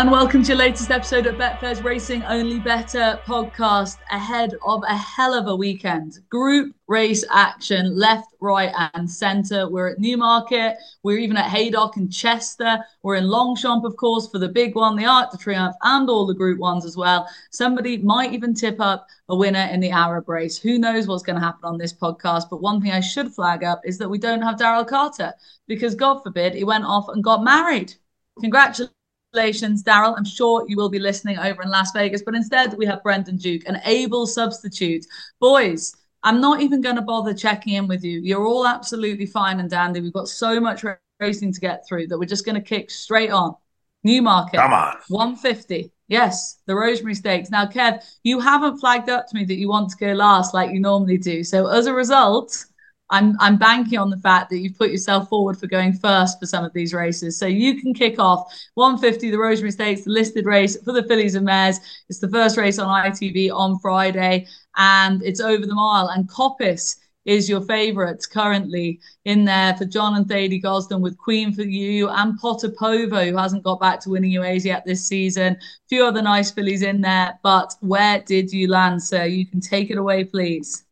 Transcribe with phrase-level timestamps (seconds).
[0.00, 4.96] And welcome to your latest episode of Betfair's Racing Only Bettor podcast ahead of a
[4.96, 6.20] hell of a weekend.
[6.30, 9.68] Group race action left, right, and centre.
[9.68, 10.78] We're at Newmarket.
[11.02, 12.78] We're even at Haydock and Chester.
[13.02, 16.26] We're in Longchamp, of course, for the big one, the Arc de Triomphe, and all
[16.26, 17.28] the group ones as well.
[17.50, 20.56] Somebody might even tip up a winner in the Arab race.
[20.56, 22.44] Who knows what's going to happen on this podcast?
[22.48, 25.34] But one thing I should flag up is that we don't have Daryl Carter
[25.66, 27.92] because, God forbid, he went off and got married.
[28.40, 28.94] Congratulations,
[29.34, 30.14] Daryl.
[30.16, 33.36] I'm sure you will be listening over in Las Vegas, but instead we have Brendan
[33.36, 35.06] Duke, an able substitute.
[35.40, 38.20] Boys, I'm not even going to bother checking in with you.
[38.20, 40.00] You're all absolutely fine and dandy.
[40.00, 40.84] We've got so much
[41.18, 43.54] racing to get through that we're just going to kick straight on.
[44.02, 44.58] Newmarket.
[44.58, 44.96] Come on.
[45.08, 45.92] 150.
[46.08, 47.50] Yes, the Rosemary Stakes.
[47.50, 50.72] Now, Kev, you haven't flagged up to me that you want to go last like
[50.72, 51.44] you normally do.
[51.44, 52.64] So as a result,
[53.10, 56.46] I'm I'm banking on the fact that you've put yourself forward for going first for
[56.46, 57.38] some of these races.
[57.38, 61.34] So you can kick off 150, the Rosemary Stakes, the listed race for the fillies
[61.34, 61.80] and mares.
[62.08, 66.08] It's the first race on ITV on Friday, and it's over the mile.
[66.08, 71.52] And Coppice is your favourite currently in there for John and Thady Gosden with Queen
[71.52, 75.54] for You and Potapova, who hasn't got back to winning UAs yet this season.
[75.54, 75.58] A
[75.88, 79.24] few other nice fillies in there, but where did you land, sir?
[79.24, 80.84] You can take it away, please.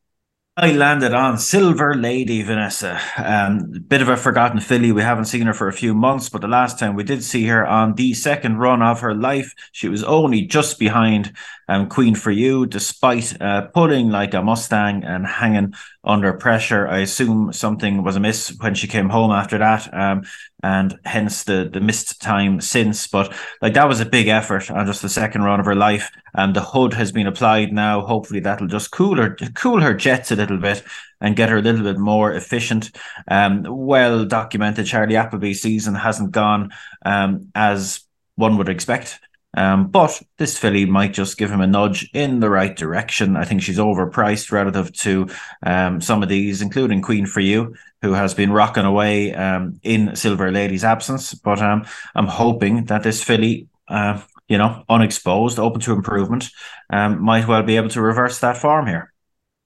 [0.60, 3.00] I landed on Silver Lady Vanessa.
[3.16, 4.90] Um, bit of a forgotten filly.
[4.90, 7.46] We haven't seen her for a few months, but the last time we did see
[7.46, 11.32] her on the second run of her life, she was only just behind
[11.68, 16.88] um, Queen for You, despite uh, pulling like a Mustang and hanging under pressure.
[16.88, 19.94] I assume something was amiss when she came home after that.
[19.94, 20.22] Um,
[20.62, 23.06] and hence the the missed time since.
[23.06, 26.10] But like that was a big effort on just the second run of her life.
[26.34, 28.00] And the hood has been applied now.
[28.00, 30.82] Hopefully that'll just cool her cool her jets a little bit
[31.20, 32.90] and get her a little bit more efficient.
[33.28, 36.70] Um, well documented Charlie Appleby season hasn't gone
[37.04, 38.00] um, as
[38.36, 39.20] one would expect.
[39.56, 43.36] Um, but this filly might just give him a nudge in the right direction.
[43.36, 45.28] I think she's overpriced relative to
[45.64, 50.14] um, some of these, including Queen for You, who has been rocking away um, in
[50.14, 51.34] Silver Lady's absence.
[51.34, 56.50] But um, I'm hoping that this filly, uh, you know, unexposed, open to improvement,
[56.90, 59.12] um, might well be able to reverse that form here.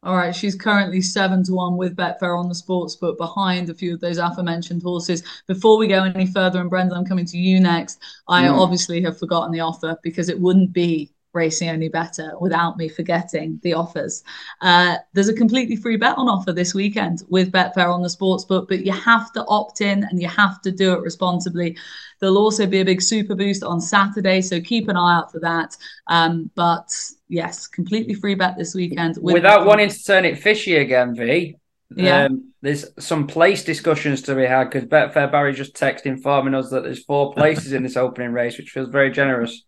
[0.05, 3.75] All right, she's currently seven to one with Betfair on the sports book behind a
[3.75, 5.23] few of those aforementioned horses.
[5.47, 8.01] Before we go any further, and Brendan, I'm coming to you next.
[8.27, 8.51] I mm.
[8.51, 13.59] obviously have forgotten the offer because it wouldn't be racing only bettor without me forgetting
[13.62, 14.22] the offers.
[14.60, 18.44] Uh, there's a completely free bet on offer this weekend with Betfair on the sports
[18.44, 21.76] book, but you have to opt in and you have to do it responsibly.
[22.21, 25.41] There'll also be a big super boost on Saturday, so keep an eye out for
[25.41, 25.76] that.
[26.06, 26.94] Um, but
[27.28, 29.19] yes, completely free bet this weekend.
[29.21, 31.56] Without wanting to turn it fishy again, V.
[31.97, 32.25] Yeah.
[32.25, 36.71] Um, there's some place discussions to be had because Betfair Barry just texted informing us
[36.71, 39.65] that there's four places in this opening race, which feels very generous.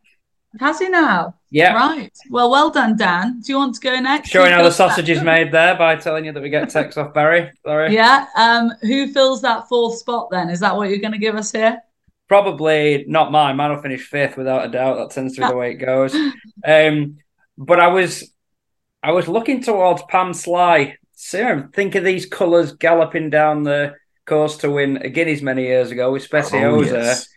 [0.61, 1.35] Has he now?
[1.51, 1.75] Yeah.
[1.75, 2.13] Right.
[2.31, 3.41] Well, well done, Dan.
[3.41, 4.31] Do you want to go next?
[4.31, 7.13] Showing how the sausage is made there by telling you that we get text off
[7.15, 7.51] Barry.
[7.65, 7.93] Sorry.
[7.95, 8.27] Yeah.
[8.37, 10.51] Um, who fills that fourth spot then?
[10.51, 11.81] Is that what you're going to give us here?
[12.29, 13.57] Probably not mine.
[13.57, 14.97] Mine will finish fifth without a doubt.
[14.97, 16.17] That tends to be the way it goes.
[16.67, 17.19] Um,
[17.59, 18.33] but I was,
[19.03, 20.97] I was looking towards Pam Sly.
[21.13, 23.95] Sarah, think of these colours galloping down the
[24.25, 26.67] course to win a Guineas many years ago with Speciosa.
[26.67, 27.29] Oh, yes.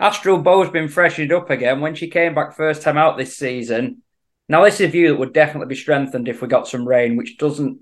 [0.00, 4.02] Astral Beau's been freshened up again when she came back first time out this season.
[4.48, 7.16] Now, this is a view that would definitely be strengthened if we got some rain,
[7.16, 7.80] which doesn't.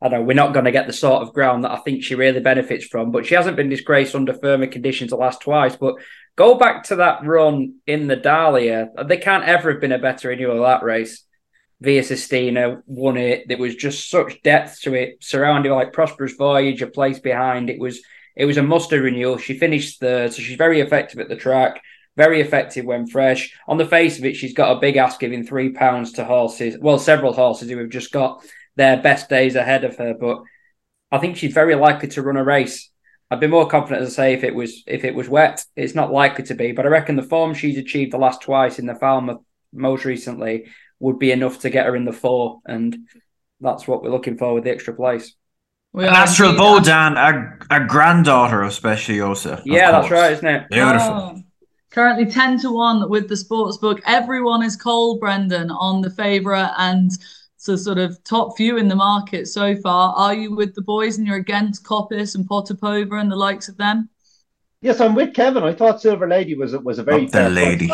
[0.00, 2.14] I know we're not going to get the sort of ground that I think she
[2.14, 5.74] really benefits from, but she hasn't been disgraced under firmer conditions the last twice.
[5.74, 5.96] But
[6.36, 8.90] go back to that run in the Dahlia.
[9.04, 11.24] They can't ever have been a better renewal of that race.
[11.80, 13.48] Via Sistina won it.
[13.48, 17.68] There was just such depth to it, surrounded by like Prosperous Voyage, a place behind.
[17.68, 18.00] It was
[18.36, 19.38] it was a muster renewal.
[19.38, 21.82] She finished third, so she's very effective at the track,
[22.16, 23.54] very effective when fresh.
[23.66, 26.76] On the face of it, she's got a big ass giving three pounds to horses.
[26.78, 28.44] Well, several horses who have just got
[28.76, 30.42] their best days ahead of her, but
[31.10, 32.90] I think she's very likely to run a race.
[33.30, 36.12] I'd be more confident to say if it was if it was wet, it's not
[36.12, 36.72] likely to be.
[36.72, 39.40] But I reckon the form she's achieved the last twice in the Falmouth
[39.72, 40.66] most recently
[41.00, 42.96] would be enough to get her in the four, and
[43.60, 45.34] that's what we're looking for with the extra place.
[45.96, 49.62] We Astral Bodan, a, a granddaughter of Speciosa.
[49.64, 50.68] Yeah, that's right, isn't it?
[50.68, 51.08] Beautiful.
[51.08, 51.42] Oh,
[51.90, 54.02] currently 10 to 1 with the sports book.
[54.04, 57.10] Everyone is cold, Brendan, on the favourite and
[57.64, 60.14] the sort of top few in the market so far.
[60.14, 63.78] Are you with the boys and you're against Coppice and Potapova and the likes of
[63.78, 64.10] them?
[64.82, 65.62] Yes, I'm with Kevin.
[65.62, 67.90] I thought Silver Lady was was a very the lady.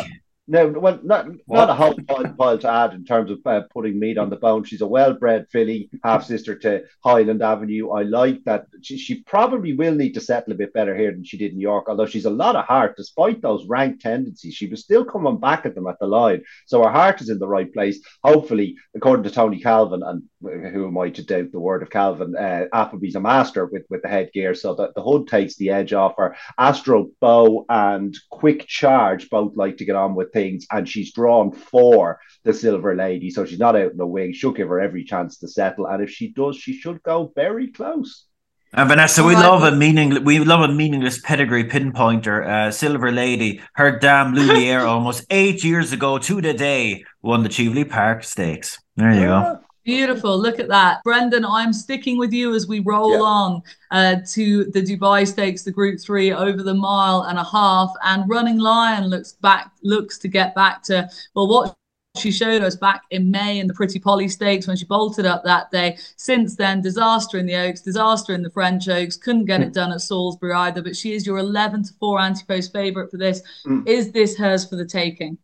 [0.49, 4.01] No, well, not not a whole pile, pile, to add in terms of uh, putting
[4.01, 4.65] meat on the bone.
[4.65, 7.91] She's a well-bred filly, half sister to Highland Avenue.
[7.91, 8.67] I like that.
[8.83, 11.61] She, she probably will need to settle a bit better here than she did in
[11.61, 11.89] York.
[11.89, 15.65] Although she's a lot of heart, despite those rank tendencies, she was still coming back
[15.65, 16.43] at them at the line.
[16.67, 18.01] So her heart is in the right place.
[18.25, 22.35] Hopefully, according to Tony Calvin, and who am I to doubt the word of Calvin?
[22.37, 25.93] Uh, Appleby's a master with with the headgear, so that the hood takes the edge
[25.93, 26.35] off her.
[26.59, 31.53] Astral Beau and Quick Charge both like to get on with things, and she's drawn
[31.53, 34.33] for the Silver Lady, so she's not out in the wing.
[34.33, 37.73] She'll give her every chance to settle, and if she does, she should go very
[37.73, 38.27] close.
[38.75, 40.25] And Vanessa, we love a meaning.
[40.25, 42.47] We love a meaningless pedigree pinpointer.
[42.47, 47.51] Uh, Silver Lady, her Dame Lumiere, almost eight years ago to the day, won the
[47.51, 48.79] Cheveley Park Stakes.
[48.97, 49.61] There you go.
[49.85, 50.39] Beautiful.
[50.39, 51.03] Look at that.
[51.03, 53.19] Brendan, I'm sticking with you as we roll yeah.
[53.21, 57.91] on uh, to the Dubai Stakes, the Group 3 over the mile and a half.
[58.05, 61.77] And Running Lion looks back, looks to get back to, well, what
[62.17, 65.43] she showed us back in May in the Pretty Polly Stakes when she bolted up
[65.45, 65.97] that day.
[66.17, 69.17] Since then, disaster in the Oaks, disaster in the French Oaks.
[69.17, 69.73] Couldn't get it hmm.
[69.73, 70.83] done at Salisbury either.
[70.83, 73.43] But she is your 11 to 4 anti post favourite for this.
[73.67, 73.89] Mm.
[73.89, 75.39] Is this hers for the taking?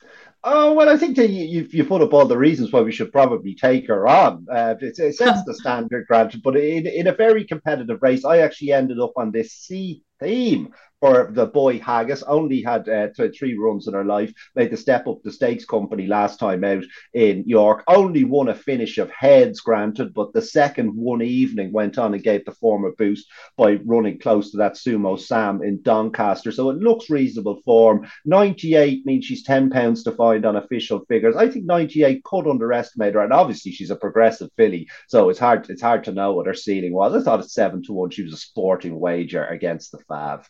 [0.50, 3.12] Oh well, I think that you, you put up all the reasons why we should
[3.12, 4.46] probably take her on.
[4.50, 8.38] Uh, it, it sets the standard, granted, but in, in a very competitive race, I
[8.38, 12.22] actually ended up on this C theme for the boy Haggas.
[12.26, 14.32] Only had uh, three runs in her life.
[14.54, 16.84] Made the step up the stakes company last time out
[17.14, 17.84] in York.
[17.86, 22.22] Only won a finish of heads, granted, but the second one evening went on and
[22.22, 26.52] gave the form a boost by running close to that Sumo Sam in Doncaster.
[26.52, 28.06] So it looks reasonable form.
[28.24, 31.36] 98 means she's 10 pounds to find on official figures.
[31.36, 35.68] I think 98 could underestimate her, and obviously she's a progressive filly, so it's hard
[35.70, 37.14] it's hard to know what her ceiling was.
[37.14, 40.44] I thought at seven to one she was a sporting wager against the Fav.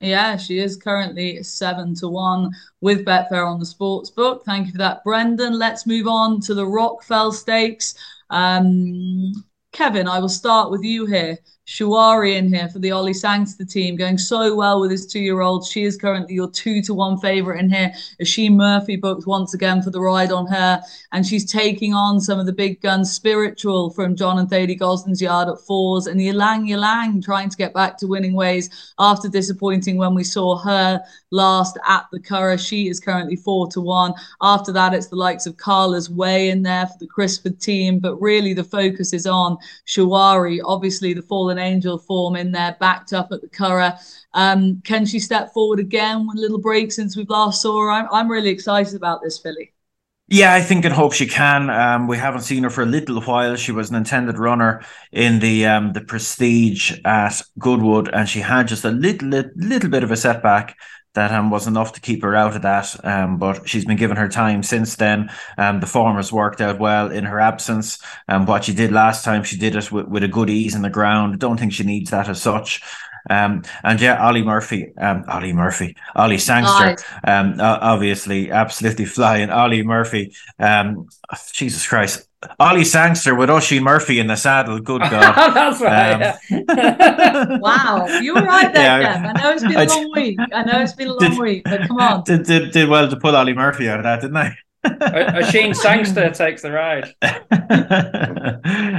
[0.00, 2.50] Yeah, she is currently seven to one
[2.82, 4.44] with Betfair on the sports book.
[4.44, 5.58] Thank you for that, Brendan.
[5.58, 7.94] Let's move on to the Rockfel Stakes.
[8.28, 9.32] Um,
[9.72, 11.38] Kevin, I will start with you here.
[11.66, 15.66] Shuwari in here for the Ollie Sangster team, going so well with his two-year-old.
[15.66, 17.92] She is currently your two to one favorite in here.
[18.20, 20.80] Oisin Murphy booked once again for the ride on her,
[21.10, 23.10] and she's taking on some of the big guns.
[23.10, 27.74] Spiritual from John and Thady Gosden's yard at fours, and Ylang Ylang trying to get
[27.74, 28.70] back to winning ways
[29.00, 31.02] after disappointing when we saw her
[31.32, 32.64] last at the Curragh.
[32.64, 34.14] She is currently four to one.
[34.40, 38.14] After that, it's the likes of Carla's Way in there for the Crisford team, but
[38.20, 39.58] really the focus is on
[39.88, 43.98] Shuwari, obviously the fallen an angel form in there, backed up at the Curragh.
[44.34, 47.90] Um, can she step forward again with a little break since we've last saw her?
[47.90, 49.72] I'm, I'm really excited about this filly.
[50.28, 51.70] Yeah, I think and hope she can.
[51.70, 53.54] Um, we haven't seen her for a little while.
[53.54, 54.82] She was an intended runner
[55.12, 60.02] in the um, the Prestige at Goodwood, and she had just a little, little bit
[60.02, 60.76] of a setback
[61.16, 62.94] that um, was enough to keep her out of that.
[63.04, 65.28] Um, but she's been given her time since then.
[65.58, 67.98] Um, the form has worked out well in her absence.
[68.28, 70.82] Um, what she did last time, she did it with, with a good ease in
[70.82, 71.34] the ground.
[71.34, 72.82] I don't think she needs that as such.
[73.28, 79.50] Um, and yeah, Ollie Murphy, um, Ollie Murphy, Ollie Sangster, um, obviously absolutely flying.
[79.50, 81.08] Ollie Murphy, um,
[81.52, 82.28] Jesus Christ,
[82.58, 84.78] Ollie Sangster with Oshie Murphy in the saddle.
[84.78, 85.54] Good God.
[85.54, 86.12] That's right.
[86.12, 87.58] Um, yeah.
[87.60, 88.06] wow.
[88.20, 89.36] You were right there, yeah, Kev.
[89.36, 90.38] I know it's been a long week.
[90.52, 92.24] I know it's been a long did, week, but come on.
[92.24, 94.56] Did, did, did well to pull Ollie Murphy out of that, didn't I?
[95.34, 97.14] Oisin Sangster takes the ride.
[97.22, 97.28] uh,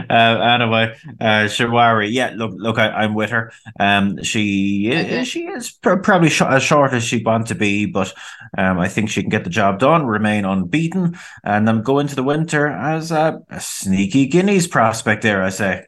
[0.10, 3.52] anyway, uh, Shuwari, yeah, look, look, I, am with her.
[3.80, 5.24] Um, she okay.
[5.24, 8.14] she is pr- probably sh- as short as she wants to be, but
[8.58, 12.16] um, I think she can get the job done, remain unbeaten, and then go into
[12.16, 15.22] the winter as a, a sneaky Guineas prospect.
[15.22, 15.86] There, I say.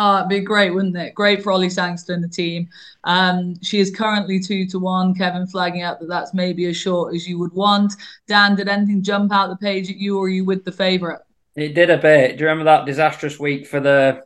[0.00, 1.12] Oh, it'd be great, wouldn't it?
[1.14, 2.68] Great for Ollie Sangster and the team.
[3.02, 5.12] Um, she is currently two to one.
[5.12, 7.94] Kevin flagging out that that's maybe as short as you would want.
[8.28, 11.20] Dan, did anything jump out the page at you, or are you with the favourite?
[11.56, 12.36] It did a bit.
[12.36, 14.22] Do you remember that disastrous week for the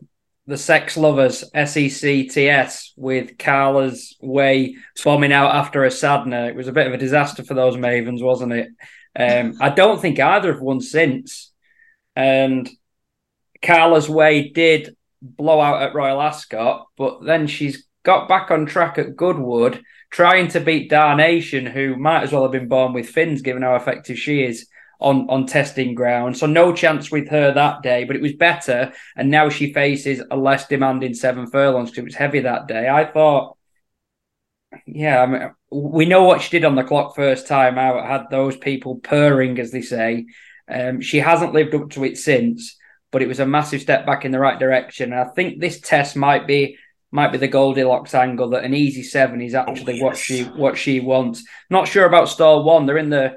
[0.46, 6.48] the sex lovers SECTS with Carla's way bombing out after a Sadner?
[6.48, 8.68] It was a bit of a disaster for those Mavens, wasn't it?
[9.16, 11.50] Um, I don't think either have won since.
[12.14, 12.68] And
[13.62, 19.16] Carla's way did blowout at Royal Ascot, but then she's got back on track at
[19.16, 23.62] Goodwood, trying to beat Darnation, who might as well have been born with fins, given
[23.62, 24.66] how effective she is
[25.00, 26.36] on, on testing ground.
[26.36, 28.92] So no chance with her that day, but it was better.
[29.16, 32.88] And now she faces a less demanding seven furlongs because it was heavy that day.
[32.88, 33.56] I thought,
[34.86, 38.06] yeah, I mean, we know what she did on the clock first time out.
[38.06, 40.26] Had those people purring, as they say.
[40.68, 42.78] Um, she hasn't lived up to it since
[43.12, 45.12] but it was a massive step back in the right direction.
[45.12, 46.76] And I think this test might be
[47.14, 50.02] might be the Goldilocks angle that an easy seven is actually oh, yes.
[50.02, 51.44] what she what she wants.
[51.70, 52.86] Not sure about stall one.
[52.86, 53.36] They're in the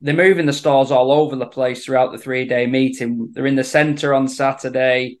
[0.00, 3.30] they're moving the stalls all over the place throughout the three day meeting.
[3.32, 5.18] They're in the centre on Saturday.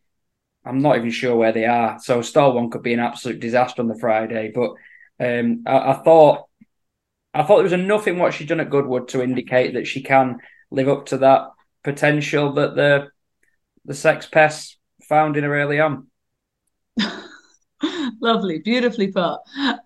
[0.64, 1.98] I'm not even sure where they are.
[1.98, 4.52] So stall one could be an absolute disaster on the Friday.
[4.54, 4.72] But
[5.18, 6.46] um, I, I, thought
[7.32, 10.02] I thought there was enough in what she's done at Goodwood to indicate that she
[10.02, 10.38] can
[10.70, 11.48] live up to that
[11.82, 13.08] potential that the
[13.88, 16.06] the sex Pests found in her early on.
[18.20, 19.38] Lovely, beautifully put.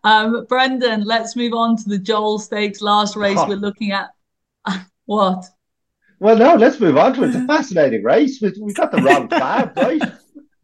[0.02, 3.48] Um, Brendan, let's move on to the Joel Stakes last race oh.
[3.48, 4.10] we're looking at.
[5.06, 5.44] what?
[6.18, 7.28] Well, no, let's move on to it.
[7.28, 8.42] It's a fascinating race.
[8.42, 10.02] We, we got the wrong five, right?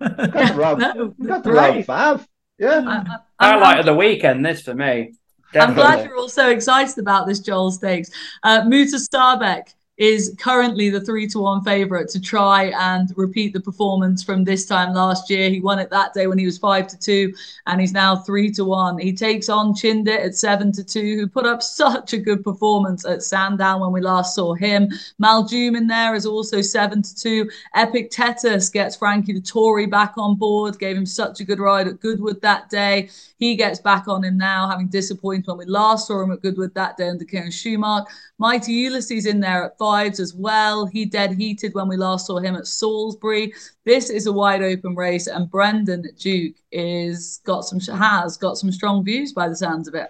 [0.00, 1.74] We got the wrong, no, we got the right.
[1.74, 2.26] wrong fab.
[2.58, 2.82] Yeah.
[2.86, 5.14] I, I, Highlight of the weekend, this for me.
[5.52, 5.82] Definitely.
[5.82, 8.10] I'm glad you're all so excited about this Joel Stakes.
[8.42, 14.22] Uh, Mutasaabeq is currently the three to one favorite to try and repeat the performance
[14.22, 15.50] from this time last year.
[15.50, 17.34] He won it that day when he was five to two,
[17.66, 18.96] and he's now three to one.
[18.98, 23.04] He takes on Chindit at seven to two, who put up such a good performance
[23.04, 24.88] at Sandown when we last saw him.
[25.20, 27.50] Maljoon in there is also seven to two.
[27.74, 32.40] Epictetus gets Frankie Dettori back on board, gave him such a good ride at Goodwood
[32.42, 33.08] that day.
[33.38, 36.74] He gets back on him now, having disappointed when we last saw him at Goodwood
[36.74, 38.06] that day under Kieran Shoemark.
[38.38, 40.86] Mighty Ulysses in there at fives as well.
[40.86, 43.52] He dead heated when we last saw him at Salisbury.
[43.84, 48.70] This is a wide open race, and Brendan Duke is got some has got some
[48.70, 50.08] strong views by the sounds of it.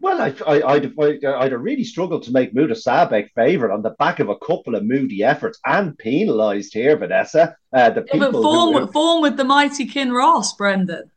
[0.00, 4.28] Well, I, I, I'd, I'd really struggled to make Mutasaabeq favourite on the back of
[4.28, 7.56] a couple of moody efforts and penalised here, Vanessa.
[7.72, 11.10] Uh, the yeah, but form, who, form with the mighty Kinross, Brendan.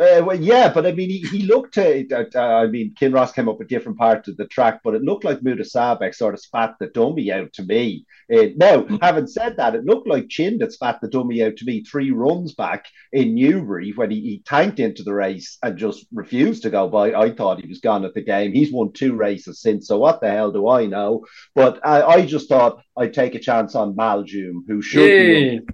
[0.00, 2.06] Uh, well, yeah, but I mean, he, he looked to.
[2.34, 5.24] Uh, I mean, Kinross came up with different parts of the track, but it looked
[5.24, 8.06] like Mutasaabeq sort of spat the dummy out to me.
[8.32, 8.98] Uh, now, mm.
[9.02, 12.54] having said that, it looked like Chindit spat the dummy out to me three runs
[12.54, 16.88] back in Newbury when he, he tanked into the race and just refused to go
[16.88, 17.12] by.
[17.12, 18.52] I thought he was gone at the game.
[18.52, 21.26] He's won two races since, so what the hell do I know?
[21.54, 25.58] But I, I just thought I'd take a chance on Maljoon, who should yeah.
[25.58, 25.66] be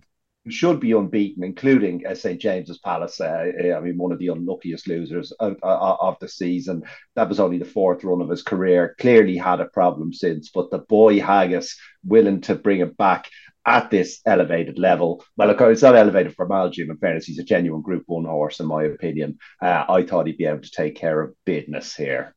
[0.51, 3.21] should be unbeaten, including uh, St James's Palace.
[3.21, 6.85] Uh, uh, I mean, one of the unluckiest losers of, uh, of, the season.
[7.15, 8.95] That was only the fourth run of his career.
[8.99, 13.29] Clearly had a problem since, but the boy Haggas willing to bring it back
[13.67, 15.25] at this elevated level.
[15.37, 16.91] Well, of course, it's not elevated for Maljoon.
[16.91, 19.39] In fairness, he's a genuine Group One horse, in my opinion.
[19.61, 22.35] Uh, I thought he'd be able to take care of business here.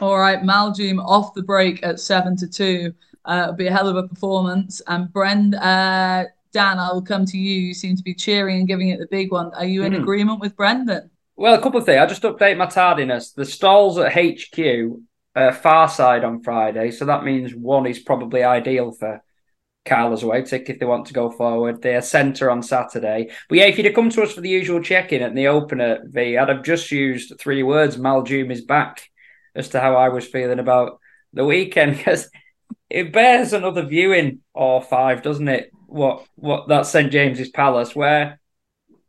[0.00, 2.94] All right, Maljoon off the break at seven to two.
[3.24, 4.80] Uh, it'll be a hell of a performance.
[4.86, 6.24] And Brend, uh,
[6.58, 7.54] Dan, I will come to you.
[7.54, 9.54] You seem to be cheering and giving it the big one.
[9.54, 10.00] Are you in mm.
[10.02, 11.08] agreement with Brendan?
[11.36, 12.00] Well, a couple of things.
[12.00, 13.30] I just update my tardiness.
[13.30, 14.98] The stalls at HQ,
[15.36, 19.22] uh, far side on Friday, so that means one is probably ideal for
[19.86, 21.80] Carla's tick if they want to go forward.
[21.80, 23.30] They're centre on Saturday.
[23.48, 26.00] But yeah, if you'd have come to us for the usual check-in at the opener,
[26.06, 29.08] V, I'd have just used three words: Maljoon is back,
[29.54, 30.98] as to how I was feeling about
[31.32, 32.28] the weekend because
[32.90, 35.70] it bears another viewing or five, doesn't it?
[35.88, 38.38] What what that St James's Palace, where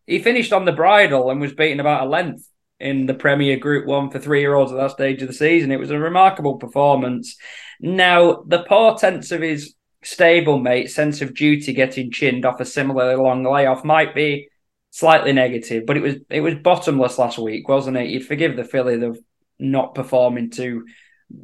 [0.07, 3.86] he finished on the bridle and was beaten about a length in the Premier Group
[3.86, 5.71] One for three year olds at that stage of the season.
[5.71, 7.36] It was a remarkable performance.
[7.79, 13.43] Now, the portents of his stablemate sense of duty getting chinned off a similarly long
[13.43, 14.48] layoff might be
[14.91, 18.09] slightly negative, but it was it was bottomless last week, wasn't it?
[18.09, 19.19] You'd forgive the filly of
[19.59, 20.86] not performing to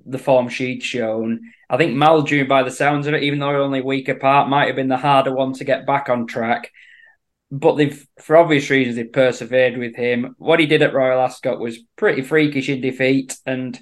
[0.05, 1.41] the form she'd shown.
[1.69, 4.67] I think Maljoon, by the sounds of it, even though only a week apart, might
[4.67, 6.71] have been the harder one to get back on track.
[7.51, 10.35] But they've, for obvious reasons, they've persevered with him.
[10.37, 13.79] What he did at Royal Ascot was pretty freakish in defeat, and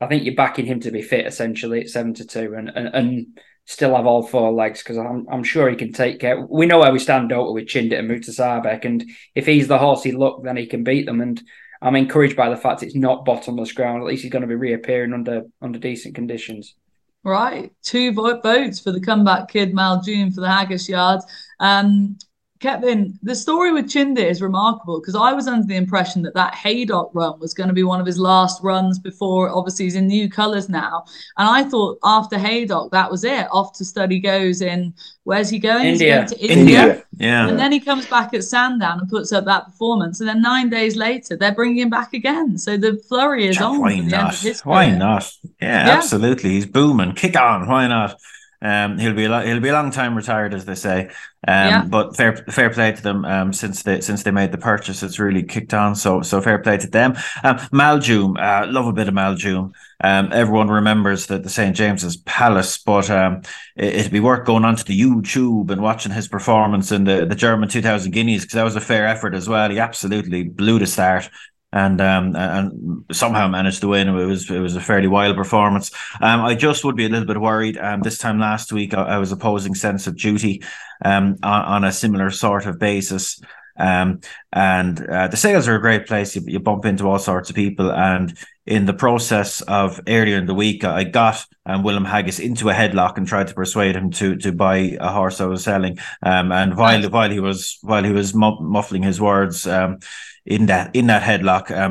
[0.00, 2.88] I think you're backing him to be fit essentially at seven to two, and and,
[2.88, 3.26] and
[3.66, 6.40] still have all four legs because I'm I'm sure he can take care.
[6.40, 10.02] We know where we stand, we, with Chindit and Mutasaabeq, and if he's the horse
[10.02, 11.20] he look, then he can beat them.
[11.20, 11.40] And
[11.82, 14.02] I'm encouraged by the fact it's not bottomless ground.
[14.02, 16.74] At least he's going to be reappearing under under decent conditions.
[17.22, 21.20] Right, two votes for the comeback kid Maljoon for the Haggas Yard.
[21.58, 22.16] Um,
[22.60, 26.54] Kevin, the story with Chindit is remarkable because I was under the impression that that
[26.54, 30.06] Haydock run was going to be one of his last runs before, obviously, he's in
[30.06, 31.04] new colours now.
[31.38, 33.46] And I thought after Haydock, that was it.
[33.50, 34.92] Off to study goes in,
[35.24, 35.86] where's he going?
[35.86, 36.16] India.
[36.16, 36.58] Going to India.
[36.82, 37.04] India.
[37.16, 37.48] Yeah.
[37.48, 40.20] And then he comes back at Sandown and puts up that performance.
[40.20, 42.58] And then nine days later, they're bringing him back again.
[42.58, 43.80] So the flurry is on.
[43.80, 44.36] Why not?
[44.64, 45.32] Why not?
[45.62, 46.50] Yeah, yeah, absolutely.
[46.50, 47.14] He's booming.
[47.14, 47.66] Kick on.
[47.66, 48.20] Why not?
[48.62, 51.10] Um, he'll be a he'll be a long time retired, as they say.
[51.48, 51.84] Um, yeah.
[51.84, 53.24] but fair fair play to them.
[53.24, 55.94] Um, since they since they made the purchase, it's really kicked on.
[55.94, 57.14] So so fair play to them.
[57.42, 59.72] Um, Maljoon, uh, love a bit of Maljoon.
[60.02, 63.42] Um, everyone remembers that the St James's Palace, but um,
[63.76, 67.34] it, would be worth going onto the YouTube and watching his performance in the, the
[67.34, 69.68] German 2000 Guineas because that was a fair effort as well.
[69.70, 71.28] He absolutely blew the start
[71.72, 74.08] and um, and somehow managed to win.
[74.08, 75.90] It was it was a fairly wild performance.
[76.20, 77.78] Um, I just would be a little bit worried.
[77.78, 80.62] Um, this time last week I, I was opposing Sense of Duty,
[81.04, 83.40] um, on, on a similar sort of basis.
[83.76, 84.20] Um,
[84.52, 86.36] and uh, the sales are a great place.
[86.36, 88.36] You, you bump into all sorts of people, and
[88.66, 92.74] in the process of earlier in the week, I got um, William Haggas into a
[92.74, 95.98] headlock and tried to persuade him to to buy a horse I was selling.
[96.22, 100.00] Um, and while while he was while he was muffling his words, um,
[100.46, 101.88] in that in that headlock, uh,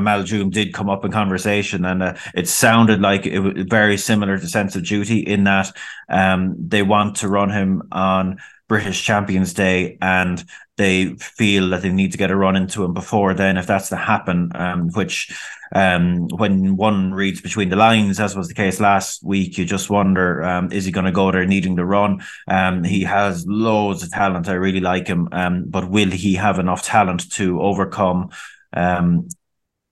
[0.50, 4.48] did come up in conversation, and uh, it sounded like it was very similar to
[4.48, 5.72] Sense of Duty in that
[6.10, 8.40] um, they want to run him on
[8.70, 10.42] British Champions Day, and
[10.78, 13.90] they feel that they need to get a run into him before then, if that's
[13.90, 14.52] to happen.
[14.54, 15.36] Um, which,
[15.76, 19.90] um, when one reads between the lines, as was the case last week, you just
[19.90, 22.22] wonder, um, is he going to go there needing the run?
[22.48, 24.48] Um, he has loads of talent.
[24.48, 28.30] I really like him, um, but will he have enough talent to overcome?
[28.72, 29.28] Um,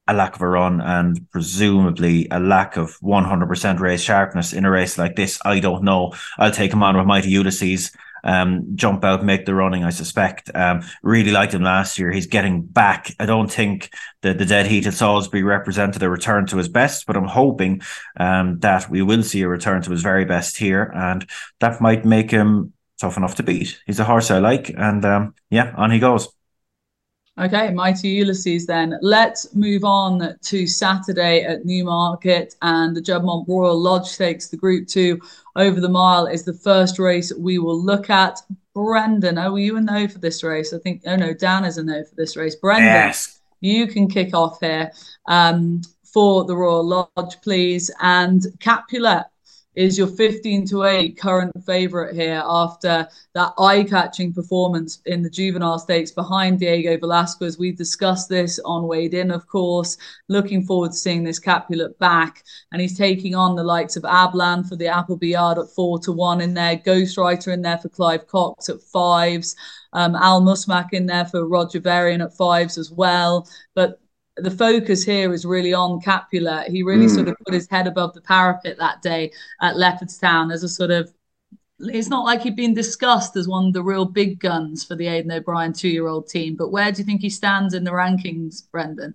[0.10, 4.72] a lack of a run and presumably a lack of 100% race sharpness in a
[4.72, 5.38] race like this.
[5.44, 6.14] I don't know.
[6.38, 7.92] I'll take him on with Mighty Ulysses
[8.28, 9.84] um, jump out, make the running.
[9.84, 10.52] I suspect.
[10.54, 12.12] Um, really liked him last year.
[12.12, 13.12] He's getting back.
[13.20, 13.90] I don't think
[14.22, 17.82] that the dead heat at Salisbury represented a return to his best, but I'm hoping
[18.20, 21.26] um, that we will see a return to his very best here, and
[21.62, 23.80] that might make him tough enough to beat.
[23.86, 26.28] He's a horse I like, and um, yeah, on he goes.
[27.40, 28.98] Okay, mighty Ulysses then.
[29.04, 34.88] Let's move on to Saturday at Newmarket and the Juddmonte Royal Lodge takes the Group
[34.88, 35.20] 2
[35.58, 38.40] over the mile is the first race we will look at.
[38.74, 40.72] Brendan, oh, you a no for this race?
[40.72, 42.56] I think, oh no, Dan is a no for this race.
[42.56, 43.40] Brendan, yes.
[43.60, 44.92] you can kick off here
[45.28, 47.90] um, for the Royal Lodge, please.
[48.02, 49.26] And Capulet,
[49.78, 55.78] is your 15 to 8 current favorite here after that eye-catching performance in the juvenile
[55.78, 57.60] stakes behind Diego Velazquez.
[57.60, 59.96] We discussed this on Weighed In, of course.
[60.30, 64.68] Looking forward to seeing this Capulet back, and he's taking on the likes of Ablan
[64.68, 68.26] for the Appleby Yard at four to one in there, Ghostwriter in there for Clive
[68.26, 69.56] Cox at fives.
[69.94, 73.48] Um, Al Musmak in there for Roger Varian at fives as well.
[73.76, 74.02] But
[74.38, 76.70] the focus here is really on Capulet.
[76.70, 77.16] He really mm.
[77.16, 80.92] sort of put his head above the parapet that day at Leopardstown as a sort
[80.92, 81.12] of.
[81.80, 85.08] It's not like he'd been discussed as one of the real big guns for the
[85.08, 86.56] Aidan O'Brien two-year-old team.
[86.56, 89.14] But where do you think he stands in the rankings, Brendan?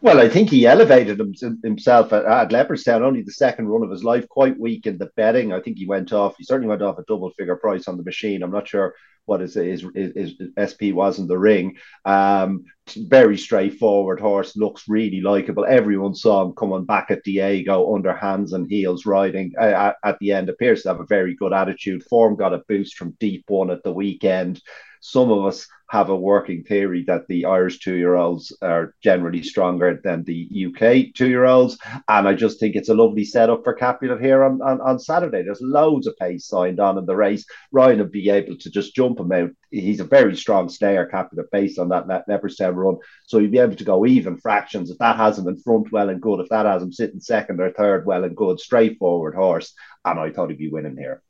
[0.00, 1.20] Well, I think he elevated
[1.62, 5.10] himself at, at Leopardstown, only the second run of his life, quite weak in the
[5.16, 5.52] betting.
[5.52, 8.02] I think he went off, he certainly went off a double figure price on the
[8.02, 8.42] machine.
[8.42, 8.94] I'm not sure
[9.26, 11.76] what his, his, his, his SP was in the ring.
[12.04, 12.64] Um,
[12.96, 15.66] very straightforward horse, looks really likable.
[15.66, 20.18] Everyone saw him coming back at Diego under hands and heels riding uh, at, at
[20.20, 20.48] the end.
[20.48, 22.04] Appears to have a very good attitude.
[22.04, 24.62] Form got a boost from deep one at the weekend.
[25.00, 29.42] Some of us have a working theory that the Irish two year olds are generally
[29.42, 31.78] stronger than the UK two year olds.
[32.08, 35.42] And I just think it's a lovely setup for Capulet here on, on, on Saturday.
[35.42, 37.44] There's loads of pace signed on in the race.
[37.70, 39.50] Ryan will be able to just jump him out.
[39.70, 42.98] He's a very strong stayer, Capulet, based on that Leopardstown run.
[43.26, 44.90] So you'll be able to go even fractions.
[44.90, 46.40] If that has him in front, well and good.
[46.40, 48.58] If that has him sitting second or third, well and good.
[48.58, 49.72] Straightforward horse.
[50.04, 51.22] And I thought he'd be winning here.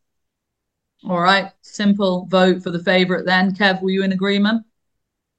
[1.05, 3.55] All right, simple vote for the favourite then.
[3.55, 4.65] Kev, were you in agreement?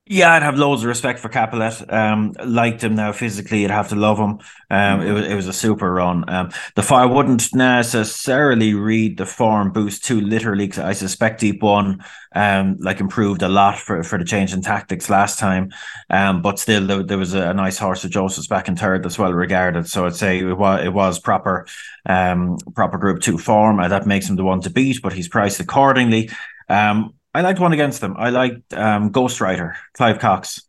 [0.10, 1.84] Yeah, I'd have loads of respect for Capulet.
[1.92, 3.62] Um, liked him now physically.
[3.64, 4.40] You'd have to love him.
[4.70, 6.24] Um, it was it was a super run.
[6.30, 11.62] Um, the fire wouldn't necessarily read the form boost too literally because I suspect Deep
[11.62, 15.72] One, um, like improved a lot for, for the change in tactics last time.
[16.10, 19.04] Um, but still there, there was a, a nice horse of Joseph's back in third
[19.04, 19.90] that's well regarded.
[19.90, 21.68] So I'd say it was it was proper,
[22.06, 23.82] um, proper Group Two form.
[23.82, 25.02] Uh, that makes him the one to beat.
[25.02, 26.30] But he's priced accordingly.
[26.70, 28.16] Um, I liked one against them.
[28.18, 30.64] I liked um, Ghostwriter, Clive Cox,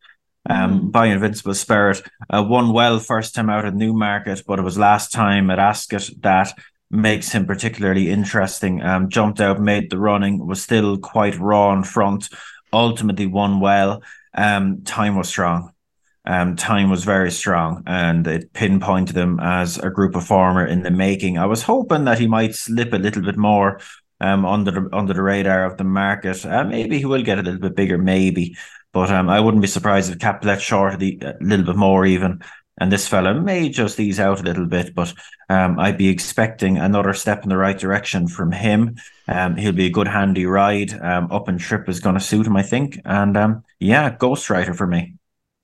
[0.51, 0.93] um, mm.
[0.93, 2.03] by Invincible Spirit.
[2.29, 6.11] Uh, won well first time out at Newmarket, but it was last time at Ascot
[6.21, 6.53] that
[6.91, 8.83] makes him particularly interesting.
[8.83, 12.29] Um, jumped out, made the running, was still quite raw in front.
[12.71, 14.03] Ultimately won well.
[14.35, 15.73] Um, time was strong.
[16.27, 20.91] Um, time was very strong, and it pinpointed him as a group performer in the
[20.91, 21.39] making.
[21.39, 23.81] I was hoping that he might slip a little bit more
[24.21, 26.45] um, under the under the radar of the market.
[26.45, 28.57] Uh, maybe he will get a little bit bigger, maybe,
[28.93, 32.43] but um, I wouldn't be surprised if Capulet shorted a little bit more even.
[32.81, 35.13] And this fella may just ease out a little bit, but
[35.49, 38.95] um, I'd be expecting another step in the right direction from him.
[39.27, 40.93] Um, he'll be a good handy ride.
[40.93, 43.01] Um, up and trip is going to suit him, I think.
[43.05, 45.15] And um, yeah, Ghostwriter for me.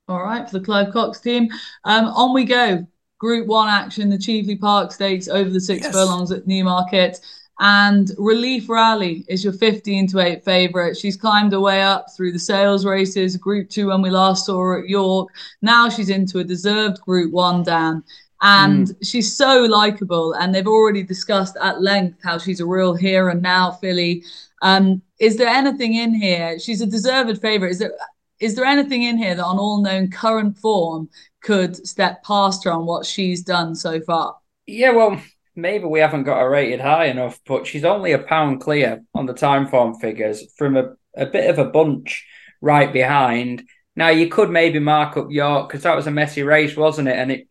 [0.09, 1.49] All right, for the Clive Cox team.
[1.85, 2.85] Um, on we go.
[3.17, 5.93] Group one action, the Cheveley Park Stakes over the six yes.
[5.93, 7.21] furlongs at Newmarket.
[7.59, 10.97] And Relief Rally is your 15 to 8 favorite.
[10.97, 14.59] She's climbed her way up through the sales races, Group 2 when we last saw
[14.59, 15.29] her at York.
[15.61, 18.03] Now she's into a deserved Group 1 down.
[18.41, 18.95] And mm.
[19.01, 20.33] she's so likable.
[20.33, 24.23] And they've already discussed at length how she's a real here and now filly.
[24.61, 26.59] Um, is there anything in here?
[26.59, 27.71] She's a deserved favorite.
[27.71, 27.93] Is there
[28.39, 31.09] is there anything in here that on all known current form
[31.41, 34.35] could step past her on what she's done so far?
[34.65, 35.21] Yeah, well,
[35.55, 39.25] maybe we haven't got her rated high enough, but she's only a pound clear on
[39.25, 42.25] the Timeform figures from a, a bit of a bunch
[42.61, 43.63] right behind.
[43.95, 47.17] Now you could maybe mark up York because that was a messy race, wasn't it?
[47.17, 47.47] And it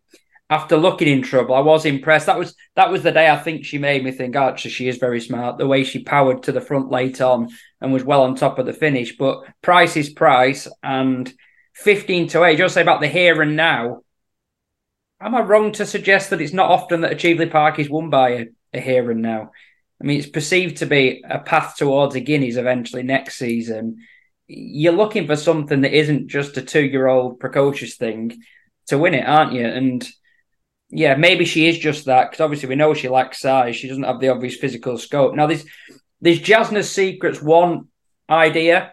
[0.51, 2.27] after looking in trouble, I was impressed.
[2.27, 4.89] That was that was the day I think she made me think, oh, actually, she
[4.89, 5.57] is very smart.
[5.57, 7.49] The way she powered to the front late on
[7.81, 9.17] and was well on top of the finish.
[9.17, 11.33] But price is price, and
[11.73, 12.59] fifteen to eight.
[12.59, 14.03] Just say about the here and now.
[15.25, 18.31] Am I wrong to suggest that it's not often that Cheveley Park is won by
[18.31, 19.53] a, a here and now?
[19.99, 24.05] I mean, it's perceived to be a path towards a Guineas eventually next season.
[24.47, 28.39] You're looking for something that isn't just a two-year-old precocious thing
[28.89, 29.65] to win it, aren't you?
[29.65, 30.07] And
[30.91, 33.77] yeah, maybe she is just that because obviously we know she lacks size.
[33.77, 35.35] She doesn't have the obvious physical scope.
[35.35, 35.65] Now, there's
[36.21, 37.89] there's Jasna's Secrets one
[38.29, 38.93] idea,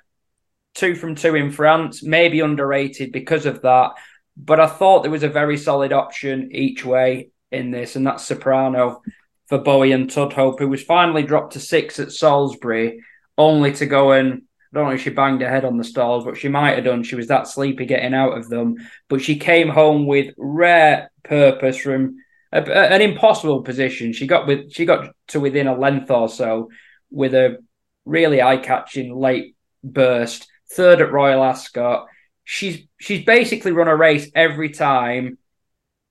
[0.76, 3.92] two from two in France, maybe underrated because of that.
[4.38, 8.24] But I thought there was a very solid option each way in this, and that's
[8.24, 9.02] Soprano
[9.48, 13.04] for Bowie and Tudhope, who was finally dropped to six at Salisbury,
[13.38, 16.24] only to go and I don't know if she banged her head on the stalls,
[16.24, 17.04] but she might have done.
[17.04, 18.78] She was that sleepy getting out of them.
[19.10, 22.16] But she came home with rare purpose from
[22.54, 24.14] a, an impossible position.
[24.14, 26.70] She got with she got to within a length or so
[27.10, 27.58] with a
[28.06, 30.48] really eye-catching late burst.
[30.72, 32.08] Third at Royal Ascot.
[32.52, 35.38] She's she's basically run a race every time,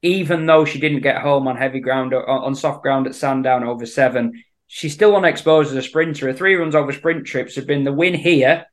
[0.00, 3.85] even though she didn't get home on heavy ground on, soft ground at Sandown over
[3.85, 6.29] seven she's still unexposed as a sprinter.
[6.29, 8.66] Her three runs over sprint trips have been the win here,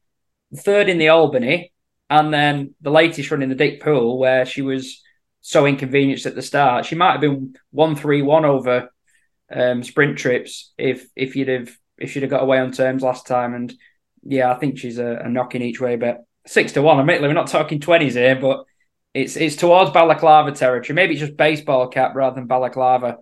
[0.56, 1.74] third in the Albany,
[2.08, 5.02] and then the latest run in the Dick Poole, where she was
[5.42, 6.86] so inconvenienced at the start.
[6.86, 8.90] She might have been one three one over
[9.52, 13.26] um, sprint trips if if you'd have if she'd have got away on terms last
[13.26, 13.56] time.
[13.56, 13.74] And
[14.22, 16.27] yeah, I think she's a, a knocking each way bet.
[16.48, 17.00] Six to one.
[17.00, 18.66] Admittedly, we're not talking twenties here, but
[19.14, 20.96] it's it's towards balaclava territory.
[20.96, 23.18] Maybe it's just baseball cap rather than balaclava.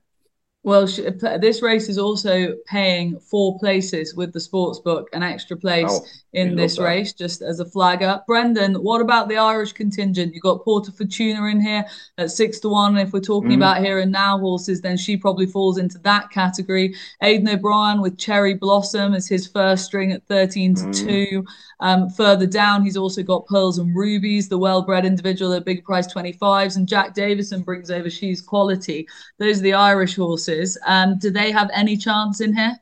[0.64, 5.86] Well, this race is also paying four places with the sports book, an extra place
[5.88, 8.22] oh, in this race, just as a flagger.
[8.28, 10.34] Brendan, what about the Irish contingent?
[10.34, 11.86] You've got Porta Fortuna in here
[12.18, 12.98] at six to one.
[12.98, 13.58] If we're talking mm.
[13.58, 16.94] about here and now horses, then she probably falls into that category.
[17.22, 21.08] Aidan O'Brien with Cherry Blossom as his first string at 13 to mm.
[21.08, 21.46] 2.
[21.80, 25.84] Um, further down, he's also got Pearls and Rubies, the well bred individual at big
[25.84, 29.08] price 25s, and Jack Davison brings over She's Quality.
[29.40, 30.78] Those are the Irish horses.
[30.86, 32.80] Um, do they have any chance in here?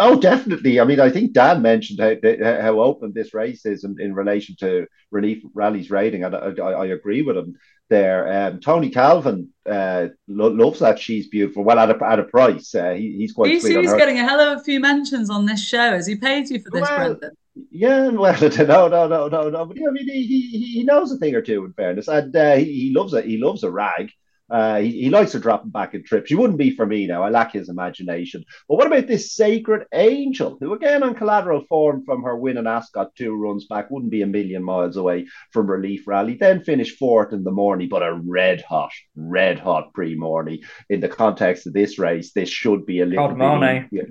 [0.00, 0.78] Oh, definitely.
[0.78, 4.54] I mean, I think Dan mentioned how, how open this race is in, in relation
[4.60, 7.58] to Relief Rally's rating, and I, I, I agree with him
[7.90, 8.46] there.
[8.46, 11.64] Um, Tony Calvin uh, lo- loves that she's beautiful.
[11.64, 13.50] Well, at a, at a price, uh, he, he's quite.
[13.50, 15.90] He's, he's getting a hell of a few mentions on this show.
[15.90, 17.30] Has he paid you for this, well, Brendan?
[17.72, 19.66] Yeah, well, no, no, no, no, no.
[19.66, 21.64] But I mean, he, he, he knows a thing or two.
[21.64, 23.24] In fairness, and uh, he, he loves it.
[23.24, 24.12] He loves a rag.
[24.50, 26.30] Uh, he, he likes to drop him back in trips.
[26.30, 27.22] He wouldn't be for me now.
[27.22, 28.44] I lack his imagination.
[28.68, 32.66] But what about this Sacred Angel, who again on collateral form from her win in
[32.66, 36.34] Ascot two runs back, wouldn't be a million miles away from Relief Rally.
[36.34, 40.62] Then finished fourth in the Morny, but a red hot, red hot Prix Morny.
[40.88, 43.88] In the context of this race, this should be a little bit.
[43.90, 44.02] Yeah.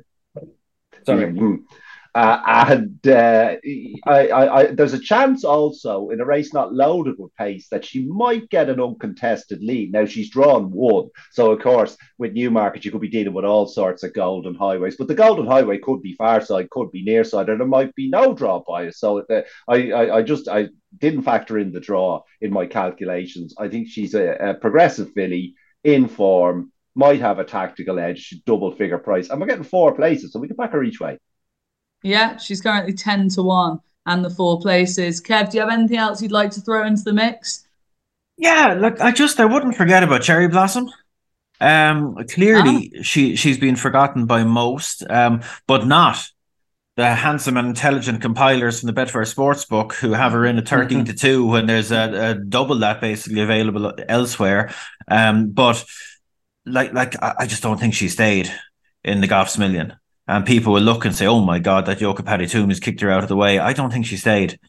[1.05, 1.25] Sorry.
[1.31, 1.55] Mm-hmm.
[2.17, 2.41] Uh,
[2.73, 3.55] and uh,
[4.07, 7.85] I, I, I, there's a chance also in a race not loaded with pace that
[7.85, 9.91] she might get an uncontested lead.
[9.91, 13.67] Now she's drawn one, so of course with Newmarket you could be dealing with all
[13.67, 17.23] sorts of golden highways, but the golden highway could be far side, could be near
[17.23, 18.99] side, and there might be no draw bias.
[18.99, 23.53] So the, I, I, I just I didn't factor in the draw in my calculations.
[23.59, 25.53] I think she's a, a progressive filly
[25.83, 30.33] in form, might have a tactical edge, double figure price, and we're getting four places,
[30.33, 31.19] so we can back her each way.
[32.03, 35.21] Yeah, she's currently 10 to 1 and the four places.
[35.21, 37.67] Kev, do you have anything else you'd like to throw into the mix?
[38.37, 40.89] Yeah, look, I just I wouldn't forget about Cherry Blossom.
[41.59, 43.01] Um, clearly ah.
[43.01, 46.23] she she's been forgotten by most, um, but not
[46.97, 51.05] the handsome and intelligent compilers from the Betfair Sportsbook who have her in a 13
[51.05, 54.73] to 2 when there's a, a, double that basically available elsewhere.
[55.07, 55.83] Um, but
[56.65, 58.51] like like I, I just don't think she stayed
[59.03, 59.95] in the Goffs Million
[60.27, 63.11] and people will look and say, "Oh my God, that Yoka Paddy has kicked her
[63.11, 64.59] out of the way." I don't think she stayed.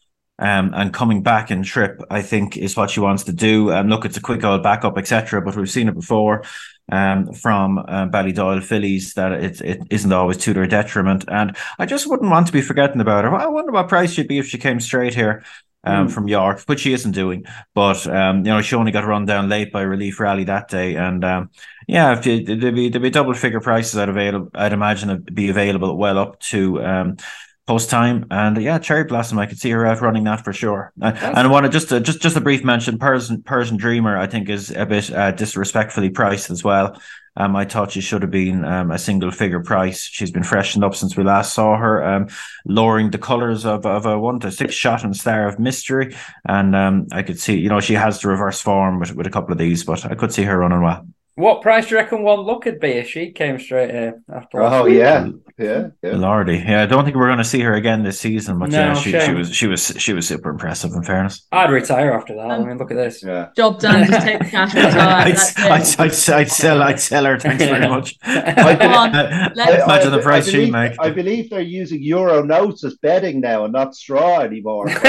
[0.41, 3.71] Um, and coming back in trip, I think, is what she wants to do.
[3.71, 5.41] And look, it's a quick old backup, etc.
[5.41, 6.43] But we've seen it before.
[6.91, 11.25] um, from uh, Ballydoyle fillies that it, it isn't always to their detriment.
[11.27, 13.35] And I just wouldn't want to be forgetting about her.
[13.35, 15.43] I wonder what price she'd be if she came straight here.
[15.85, 16.11] Um, mm.
[16.11, 19.47] from York, which she isn't doing, but um, you know she only got run down
[19.47, 21.51] late by Relief Rally that day, and um,
[21.89, 25.33] yeah, if you, there'd be there'd be double figure prices I'd available, I'd imagine it'd
[25.33, 27.17] be available well up to um,
[27.65, 28.27] post time.
[28.29, 30.93] And yeah, Cherry Blossom, I could see her out running that for sure.
[31.01, 32.99] Uh, and I want to just uh, just just a brief mention.
[32.99, 37.01] Persian Persian Dreamer, I think, is a bit uh, disrespectfully priced as well.
[37.35, 40.01] Um, I thought she should have been um, a single figure price.
[40.01, 42.27] She's been freshened up since we last saw her, um,
[42.65, 46.15] lowering the colours of, of a one to six shot and star of mystery.
[46.45, 49.31] And um, I could see, you know, she has the reverse form with, with a
[49.31, 51.07] couple of these, but I could see her running well.
[51.39, 54.61] What price do you reckon one look would be if she came straight here after?
[54.61, 56.15] Oh yeah, yeah, yeah.
[56.15, 56.83] Lordy, yeah.
[56.83, 59.11] I don't think we're going to see her again this season, but no, yeah, she,
[59.19, 60.91] she, was she was she was super impressive.
[60.93, 62.49] In fairness, I'd retire after that.
[62.49, 63.21] Um, I mean, look at this.
[63.23, 63.49] Yeah.
[63.55, 64.07] Job done.
[64.07, 64.73] Just take the cash.
[64.75, 66.81] I'd, I'd, I'd, I'd, sell.
[66.81, 67.37] I'd sell her.
[67.37, 68.17] Thanks very much.
[68.23, 70.93] I, Come on, imagine the price she make.
[70.99, 74.87] I believe they're using euro notes as bedding now and not straw anymore.
[74.87, 75.03] just,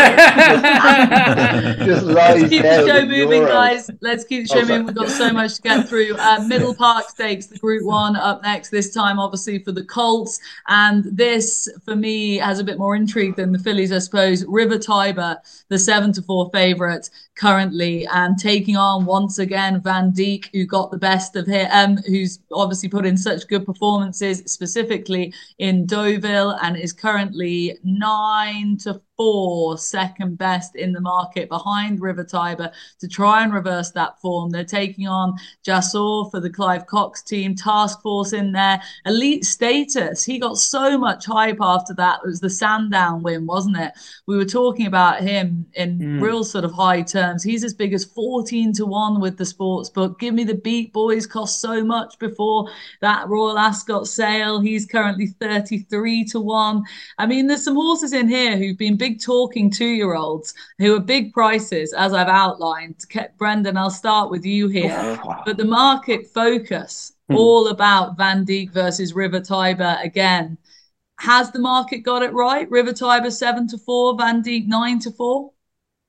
[1.79, 3.49] just Let's keep the show moving, euros.
[3.49, 3.91] guys.
[4.01, 4.87] Let's keep the show oh, moving.
[4.87, 6.17] We've got so much to get through.
[6.17, 8.71] Uh, Middle Park Stakes, the Group One up next.
[8.71, 13.37] This time, obviously for the Colts and this, for me, has a bit more intrigue
[13.37, 14.45] than the fillies, I suppose.
[14.47, 20.67] River Tiber, the seven to four favourite currently, and taking on once again Vandeek, who
[20.67, 25.87] got the best of him, um, who's obviously put in such good performances, specifically in
[25.87, 32.73] Deauville, and is currently nine to four, second best in the market behind River Tiber
[33.01, 34.49] to try and reverse that form.
[34.49, 40.25] They're taking on Jasour for the Clive Cox team, task force in there, elite status.
[40.25, 42.21] He got so much hype after that.
[42.25, 43.93] It was the Sandown win, wasn't it?
[44.27, 46.23] We were talking about him in mm.
[46.23, 47.43] real sort of high terms.
[47.43, 50.19] He's as big as 14 to 1 with the sports book.
[50.19, 52.71] Give me the beat boys cost so much before
[53.03, 54.61] that Royal Ascot sale.
[54.61, 56.83] He's currently 33 to 1.
[57.19, 60.55] I mean, there's some horses in here who've been big big talking two year olds
[60.79, 63.05] who are big prices, as I've outlined.
[63.39, 65.19] Brendan, I'll start with you here.
[65.45, 67.37] But the market focus, hmm.
[67.37, 70.59] all about Vandeek versus River Tiber again.
[71.19, 72.71] Has the market got it right?
[72.71, 75.53] River Tiber seven to four, Vandeek nine to four?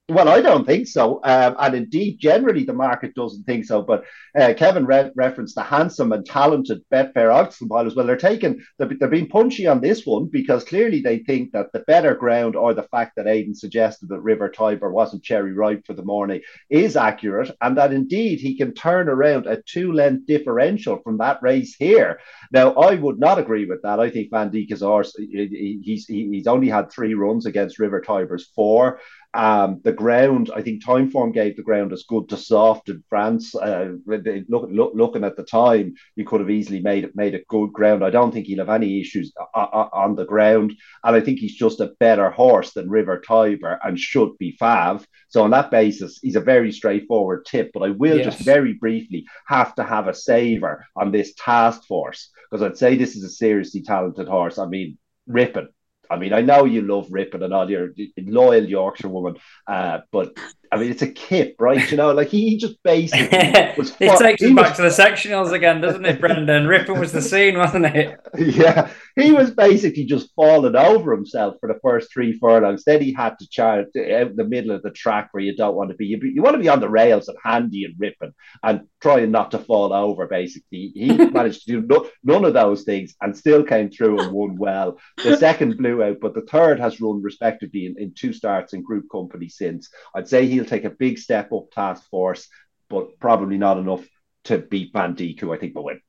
[0.09, 1.21] Well, I don't think so.
[1.23, 3.81] Um, and indeed, generally, the market doesn't think so.
[3.81, 4.03] But
[4.37, 8.05] uh, Kevin re- referenced the handsome and talented Betfair odds as well.
[8.05, 11.79] They're taking, they're, they're being punchy on this one because clearly they think that the
[11.87, 15.93] better ground or the fact that Aidan suggested that River Tiber wasn't cherry ripe for
[15.93, 17.51] the Morny is accurate.
[17.61, 22.19] And that indeed he can turn around a two length differential from that race here.
[22.51, 24.01] Now, I would not agree with that.
[24.01, 25.15] I think Vandeek is ours.
[25.17, 28.99] He's, he's only had three runs against River Tiber's four.
[29.33, 33.55] Um, the ground, I think Timeform gave the ground as good to soft in France.
[33.55, 37.47] Uh, look, look, looking at the time, you could have easily made it made it
[37.47, 38.03] good ground.
[38.03, 41.79] I don't think he'll have any issues on the ground, and I think he's just
[41.79, 45.05] a better horse than River Tiber and should be Fav.
[45.29, 47.71] So on that basis, he's a very straightforward tip.
[47.73, 48.25] But I will yes.
[48.25, 52.97] just very briefly have to have a saver on this task force because I'd say
[52.97, 54.57] this is a seriously talented horse.
[54.57, 55.69] I mean, ripping
[56.11, 60.37] I mean, I know you love Ripon and all your loyal Yorkshire woman, uh, but
[60.73, 61.91] I mean, it's a kip, right?
[61.91, 63.27] You know, like he just basically
[63.77, 63.93] was.
[63.99, 66.65] it takes us back to the sectionals again, doesn't it, Brendan?
[66.65, 68.17] Ripon was the scene, wasn't it?
[68.37, 72.83] Yeah, he was basically just falling over himself for the first three furlongs.
[72.85, 75.75] Then he had to charge out in the middle of the track where you don't
[75.75, 76.05] want to be.
[76.07, 79.51] You, you want to be on the rails and handy and ripping and trying not
[79.51, 80.27] to fall over.
[80.27, 84.31] Basically, he managed to do no, none of those things and still came through and
[84.31, 84.97] won well.
[85.23, 88.83] The second blew out, but the third has run respectively in, in two starts in
[88.83, 89.89] group company since.
[90.15, 92.47] I'd say he'll take a big step up task force,
[92.89, 94.05] but probably not enough
[94.45, 96.01] to beat Vandeek, who I think will win.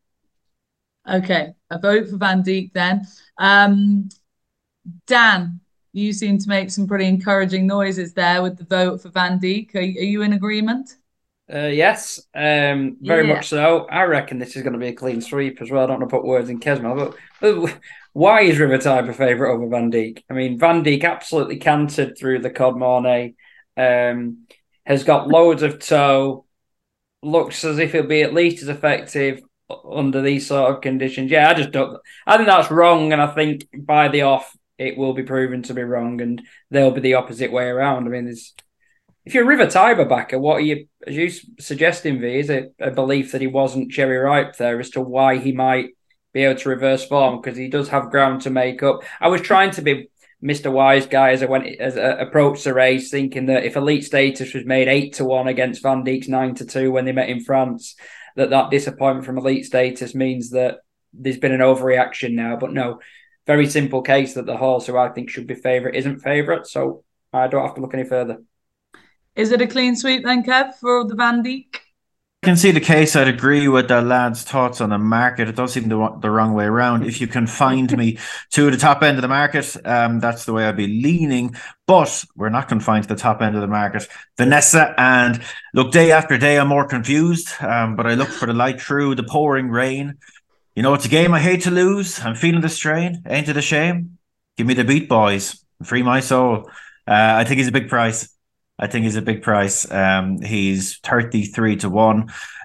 [1.09, 3.03] Okay, a vote for Vandeek then.
[3.39, 4.09] Um,
[5.07, 5.61] Dan,
[5.93, 9.75] you seem to make some pretty encouraging noises there with the vote for Vandeek.
[9.75, 10.97] Are, are you in agreement?
[11.53, 13.35] Uh, yes, um, very yeah.
[13.35, 13.87] much so.
[13.89, 15.85] I reckon this is going to be a clean sweep as well.
[15.85, 17.79] I don't want to put words in Kesma, but, but
[18.13, 20.23] why is River Tiber a favourite over Vandeek?
[20.31, 23.35] I mean, Vandeek absolutely cantered through the Cod Mornay,
[23.77, 24.47] um,
[24.85, 26.45] has got loads of toe,
[27.23, 29.43] looks as if he'll be at least as effective
[29.91, 31.31] under these sort of conditions.
[31.31, 31.99] Yeah, I just don't.
[32.27, 35.75] I think that's wrong, and I think by the off it will be proven to
[35.75, 38.07] be wrong, and they'll be the opposite way around.
[38.07, 38.55] I mean, there's
[39.25, 41.31] if you're a River Tiber backer, what are you, as you
[41.61, 45.39] suggesting, V, is it a belief that he wasn't cherry ripe there as to why
[45.39, 45.91] he might
[46.33, 49.03] be able to reverse form because he does have ground to make up.
[49.21, 50.09] I was trying to be
[50.43, 50.73] Mr.
[50.73, 54.53] Wise guy as I went as I approached the race, thinking that if elite status
[54.55, 57.95] was made eight to one against Vandeek's nine to two when they met in France,
[58.37, 60.79] that that disappointment from elite status means that
[61.13, 62.57] there's been an overreaction now.
[62.57, 63.01] But no,
[63.47, 66.67] very simple case that the horse who I think should be favourite isn't favourite.
[66.67, 68.39] So I don't have to look any further.
[69.37, 71.77] Is it a clean sweep then, Kev, for the Vandeek?
[72.43, 73.15] I can see the case.
[73.15, 75.49] I'd agree with the lad's thoughts on the market.
[75.49, 77.07] It does seem the, the wrong way around.
[77.07, 78.19] If you can find me
[78.51, 81.55] to the top end of the market, um, that's the way I'd be leaning.
[81.87, 84.09] But we're not confined to the top end of the market.
[84.37, 85.41] Vanessa and
[85.73, 87.49] look, day after day, I'm more confused.
[87.61, 90.19] Um, but I look for the light through the pouring rain.
[90.75, 92.19] You know, it's a game I hate to lose.
[92.19, 93.23] I'm feeling the strain.
[93.25, 94.19] Ain't it a shame?
[94.57, 95.65] Give me the beat, boys.
[95.85, 96.69] Free my soul.
[97.07, 98.32] Uh, I think he's a big price.
[98.83, 99.89] I think he's a big price.
[99.93, 102.21] Um, he's 33 to 1.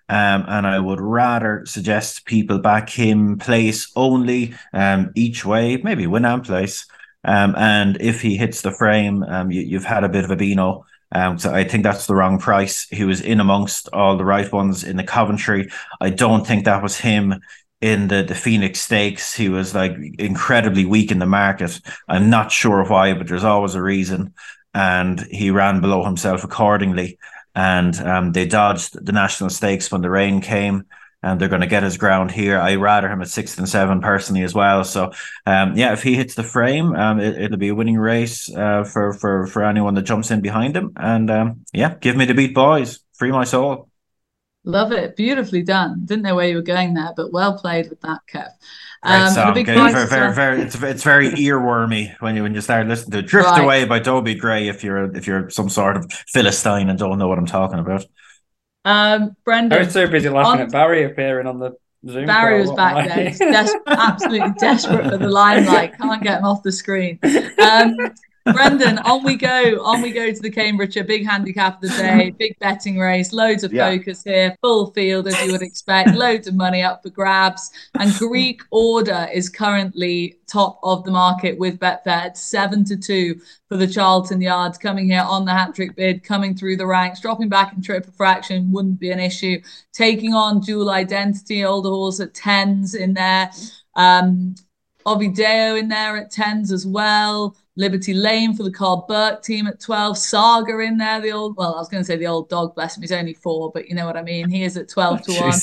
[0.10, 6.08] Um, and I would rather suggest people back him place only um, each way, maybe
[6.08, 6.88] win and place.
[7.24, 10.36] Um, and if he hits the frame, um, you, have had a bit of a
[10.36, 10.86] Beano.
[11.12, 12.88] Um, so I think that's the wrong price.
[12.90, 15.70] He was in amongst all the right ones in the Coventry.
[16.02, 17.36] I don't think that was him
[17.80, 19.36] in the, the Phoenix Stakes.
[19.36, 21.80] He was like incredibly weak in the market.
[22.08, 24.34] I'm not sure why, but there's always a reason
[24.78, 27.18] and he ran below himself accordingly.
[27.56, 30.86] And um, they dodged the national stakes when the rain came,
[31.24, 32.60] and they're going to get his ground here.
[32.60, 34.84] I rather him at six and seven personally as well.
[34.84, 35.14] So,
[35.48, 38.84] um, yeah, if he hits the frame, um, it, will be a winning race uh,
[38.84, 40.92] for for for anyone that jumps in behind him.
[40.96, 43.00] And um, yeah, give me the beat, boys.
[43.14, 43.90] Free my soul.
[44.64, 45.16] Love it.
[45.16, 46.06] Beautifully done.
[46.06, 48.50] Didn't know where you were going there, but well played with that, Kev.
[49.04, 49.54] Um, song.
[49.54, 53.22] Big very, very, very, it's it's very earwormy when you when you start listening to.
[53.22, 53.64] Drift right.
[53.64, 57.28] Away by Dobie Gray if you're if you're some sort of Philistine and don't know
[57.28, 58.06] what I'm talking about.
[58.86, 59.78] Um, Brendan.
[59.78, 61.72] I was so busy laughing on, at Barry appearing on the
[62.08, 62.26] Zoom.
[62.26, 63.32] Barry was back there.
[63.52, 65.98] Des- absolutely desperate for the limelight.
[65.98, 67.20] Can't get him off the screen.
[67.60, 67.96] Um,
[68.54, 69.84] Brendan, on we go.
[69.84, 71.04] On we go to the Cambridgeshire.
[71.04, 73.90] Big handicap of the day, big betting race, loads of yeah.
[73.90, 77.72] focus here, full field as you would expect, loads of money up for grabs.
[78.00, 83.40] And Greek Order is currently top of the market with Betfair at seven to two
[83.68, 87.20] for the Charlton Yards coming here on the hat trick bid, coming through the ranks,
[87.20, 89.62] dropping back in triple fraction wouldn't be an issue.
[89.94, 93.52] Taking on dual identity, older horse at tens in there.
[93.96, 94.56] Um,
[95.06, 97.56] Ovidio in there at tens as well.
[97.78, 100.18] Liberty Lane for the Karl Burke team at 12.
[100.18, 102.98] Saga in there, the old, well, I was going to say the old dog, bless
[102.98, 104.50] him, he's only four, but you know what I mean.
[104.50, 105.54] He is at 12 to 1.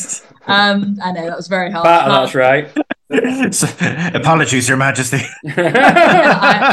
[0.46, 1.84] Um, I know that was very hard.
[1.84, 2.70] that's right.
[4.14, 5.22] Apologies, Your Majesty.
[5.46, 6.68] I,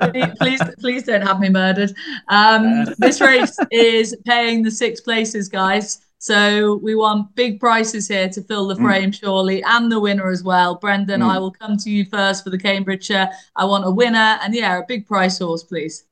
[0.00, 1.94] I, please, please don't have me murdered.
[2.28, 6.00] Um, this race is paying the six places, guys.
[6.24, 8.82] So we want big prices here to fill the mm.
[8.82, 9.14] frame, mm.
[9.14, 10.76] surely, and the winner as well.
[10.76, 11.30] Brendan, mm.
[11.30, 13.28] I will come to you first for the Cambridgeshire.
[13.54, 16.04] I want a winner, and yeah, a big price horse, please.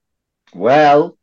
[0.53, 1.16] Well,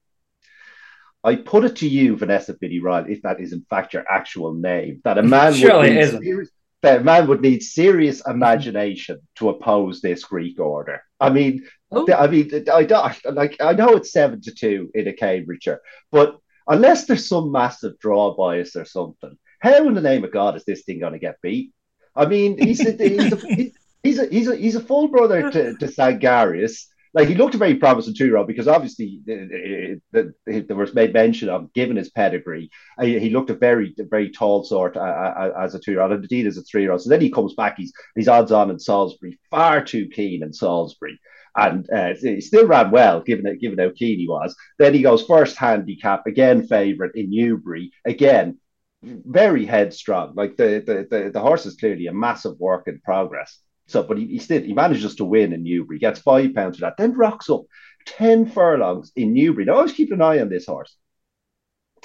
[1.23, 4.55] I put it to you, Vanessa Biddy Ryan, if that is in fact your actual
[4.55, 6.23] name, that a man surely would isn't.
[6.23, 6.49] Serious,
[6.81, 11.03] that a man would need serious imagination to oppose this Greek order.
[11.19, 11.63] I mean,
[11.95, 12.11] Ooh.
[12.11, 13.55] I mean, I don't like.
[13.61, 15.79] I know it's seven to two in a Cambridgeshire,
[16.11, 16.39] but
[16.69, 19.37] unless there's some massive draw bias or something.
[19.59, 21.73] How in the name of God is this thing going to get beat?
[22.15, 23.71] I mean, he's a, he's, a,
[24.03, 26.85] he's, a, he's a he's a full brother to, to Sangarius.
[27.11, 30.77] Like he looked a very promising two year old because obviously the, the, the, there
[30.77, 32.69] was made mention of given his pedigree,
[33.01, 36.23] he looked a very very tall sort uh, uh, as a two year old, and
[36.23, 37.01] indeed as a three year old.
[37.01, 40.53] So then he comes back, he's he's odds on in Salisbury, far too keen in
[40.53, 41.19] Salisbury
[41.59, 44.55] and uh, he still ran well given given how keen he was.
[44.77, 48.57] Then he goes first handicap again, favourite in Newbury again,
[49.03, 50.33] very headstrong.
[50.35, 53.59] Like the the the, the horse is clearly a massive work in progress.
[53.87, 56.81] So, but he, he still he manages to win in Newbury, gets five pounds for
[56.81, 57.63] that, then rocks up
[58.05, 59.65] ten furlongs in Newbury.
[59.65, 60.95] Now I was keeping an eye on this horse.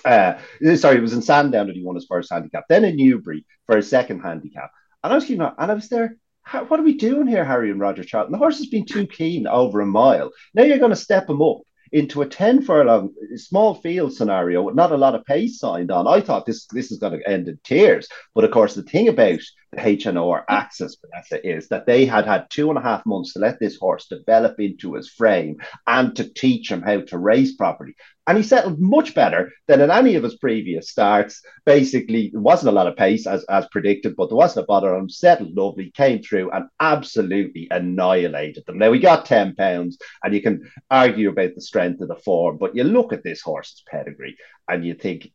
[0.04, 0.38] Uh,
[0.76, 3.76] sorry, it was in Sandown that he won his first handicap, then in Newbury for
[3.76, 4.70] his second handicap.
[5.02, 6.16] And I was keeping, an and I was there
[6.52, 8.32] what are we doing here, Harry and Roger Charlton?
[8.32, 10.30] The horse has been too keen over a mile.
[10.54, 14.74] Now you're going to step him up into a 10 furlong small field scenario with
[14.74, 16.08] not a lot of pace signed on.
[16.08, 18.08] I thought this this is going to end in tears.
[18.34, 19.40] But of course, the thing about
[19.76, 23.60] HNR access, Vanessa, is that they had had two and a half months to let
[23.60, 25.56] this horse develop into his frame
[25.86, 27.94] and to teach him how to race properly
[28.26, 31.42] and he settled much better than in any of his previous starts.
[31.66, 34.94] Basically, there wasn't a lot of pace as, as predicted, but there wasn't a bother
[34.94, 35.08] on him.
[35.10, 38.78] Settled lovely, came through and absolutely annihilated them.
[38.78, 42.56] Now he got ten pounds, and you can argue about the strength of the form,
[42.58, 44.36] but you look at this horse's pedigree
[44.68, 45.30] and you think.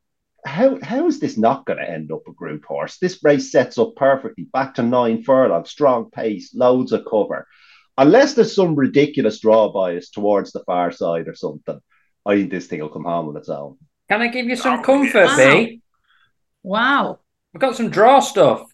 [0.45, 2.97] How, how is this not going to end up a group horse?
[2.97, 4.47] This race sets up perfectly.
[4.51, 7.47] Back to nine furlongs, strong pace, loads of cover.
[7.97, 11.79] Unless there's some ridiculous draw bias towards the far side or something,
[12.25, 13.77] I think this thing will come home on its own.
[14.09, 15.37] Can I give you some oh, comfort, wow.
[15.37, 15.81] B?
[16.63, 17.19] Wow.
[17.53, 18.71] I've got some draw stuff.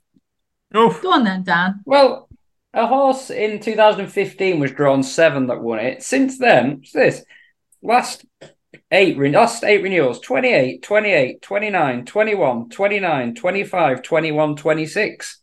[0.74, 1.82] Oh, Go on then, Dan.
[1.86, 2.30] Well,
[2.74, 6.04] a horse in 2015 was drawn seven that won it.
[6.04, 7.26] Since then, what's this?
[7.82, 8.26] Last
[8.92, 15.42] eight, re- last eight renewals 28, 28, 29, 21, 29, 25, 21, 26.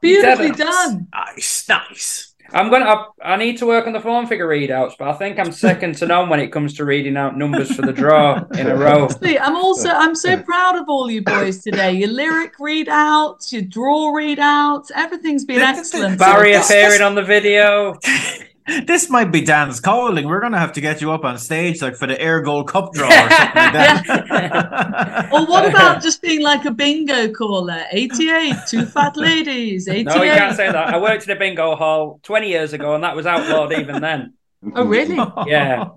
[0.00, 1.08] Beautifully done.
[1.12, 2.30] nice, nice.
[2.52, 2.84] I'm gonna.
[2.84, 5.96] I, I need to work on the form figure readouts, but I think I'm second
[5.96, 9.08] to none when it comes to reading out numbers for the draw in a row.
[9.22, 11.92] See, I'm also I'm so proud of all you boys today.
[11.92, 16.18] Your lyric readouts, your draw readouts, everything's been excellent.
[16.18, 16.62] Barry far.
[16.62, 17.98] appearing on the video.
[18.86, 20.26] This might be Dan's calling.
[20.26, 22.92] We're gonna have to get you up on stage, like for the Ayr Gold Cup
[22.92, 25.28] draw or something like that.
[25.32, 27.84] Or what about just being like a bingo caller?
[27.92, 30.04] 88, two fat ladies, 88.
[30.06, 30.94] No, you can't say that.
[30.94, 34.34] I worked in a bingo hall 20 years ago, and that was outlawed even then.
[34.74, 35.16] Oh, really?
[35.46, 35.88] Yeah.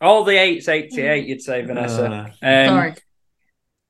[0.00, 2.32] All the eights, 88, you'd say, Vanessa.
[2.42, 2.94] Uh, Um, Sorry.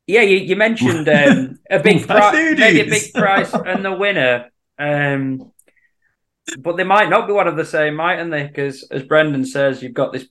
[0.07, 3.93] Yeah, you, you mentioned um, a big Fat prize, maybe a big prize, and the
[3.93, 4.51] winner.
[4.79, 5.51] Um,
[6.59, 8.47] but they might not be one of the same, mightn't they?
[8.47, 10.27] Because as Brendan says, you've got this.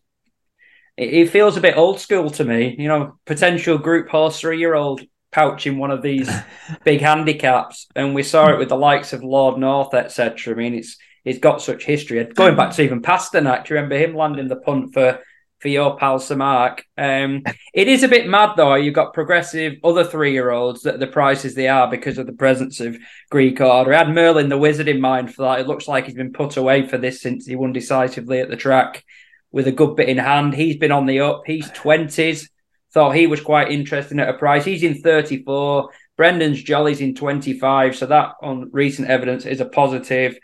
[0.98, 2.76] It, feels a bit old school to me.
[2.80, 5.02] You know, potential group horse three-year-old
[5.32, 6.30] pouching one of these
[6.86, 10.54] big handicaps, and we saw it with the likes of Lord North, etc.
[10.54, 12.24] I mean, it's it's got such history.
[12.24, 12.58] Going mm.
[12.58, 15.20] back to even Pasternak, do you remember him landing the punt for
[15.66, 16.86] for your pal Sir Mark?
[16.96, 17.42] Um,
[17.74, 18.76] it is a bit mad though.
[18.76, 22.34] You've got progressive other three year olds that the prices they are because of the
[22.34, 22.96] presence of
[23.32, 23.92] Greek order.
[23.92, 25.62] I had Merlin the Wizard in mind for that.
[25.62, 28.56] It looks like he's been put away for this since he won decisively at the
[28.56, 29.04] track
[29.52, 30.54] with a good bit in hand.
[30.54, 31.42] He's been on the up.
[31.48, 32.48] He's twenties.
[32.94, 34.66] Thought he was quite interesting at a price.
[34.66, 35.90] He's in 34.
[36.16, 37.96] Brendan's Jolly's in 25.
[37.96, 40.38] So that on recent evidence is a positive.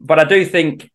[0.00, 0.90] But I do think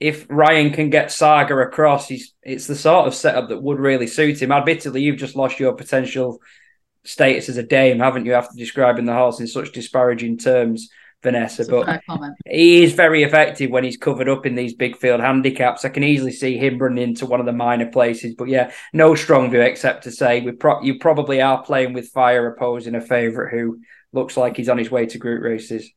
[0.00, 4.06] if Ryan can get Saga across, he's it's the sort of setup that would really
[4.06, 4.52] suit him.
[4.52, 6.40] Admittedly, you've just lost your potential
[7.04, 10.88] status as a dame, haven't you, after describing the horse in such disparaging terms,
[11.22, 11.64] Vanessa?
[11.64, 15.84] That's But he is very effective when he's covered up in these big field handicaps.
[15.84, 18.36] I can easily see him running into one of the minor places.
[18.36, 22.10] But yeah, no strong view except to say we pro- you probably are playing with
[22.10, 23.80] fire opposing a favourite who
[24.12, 25.90] looks like he's on his way to group races.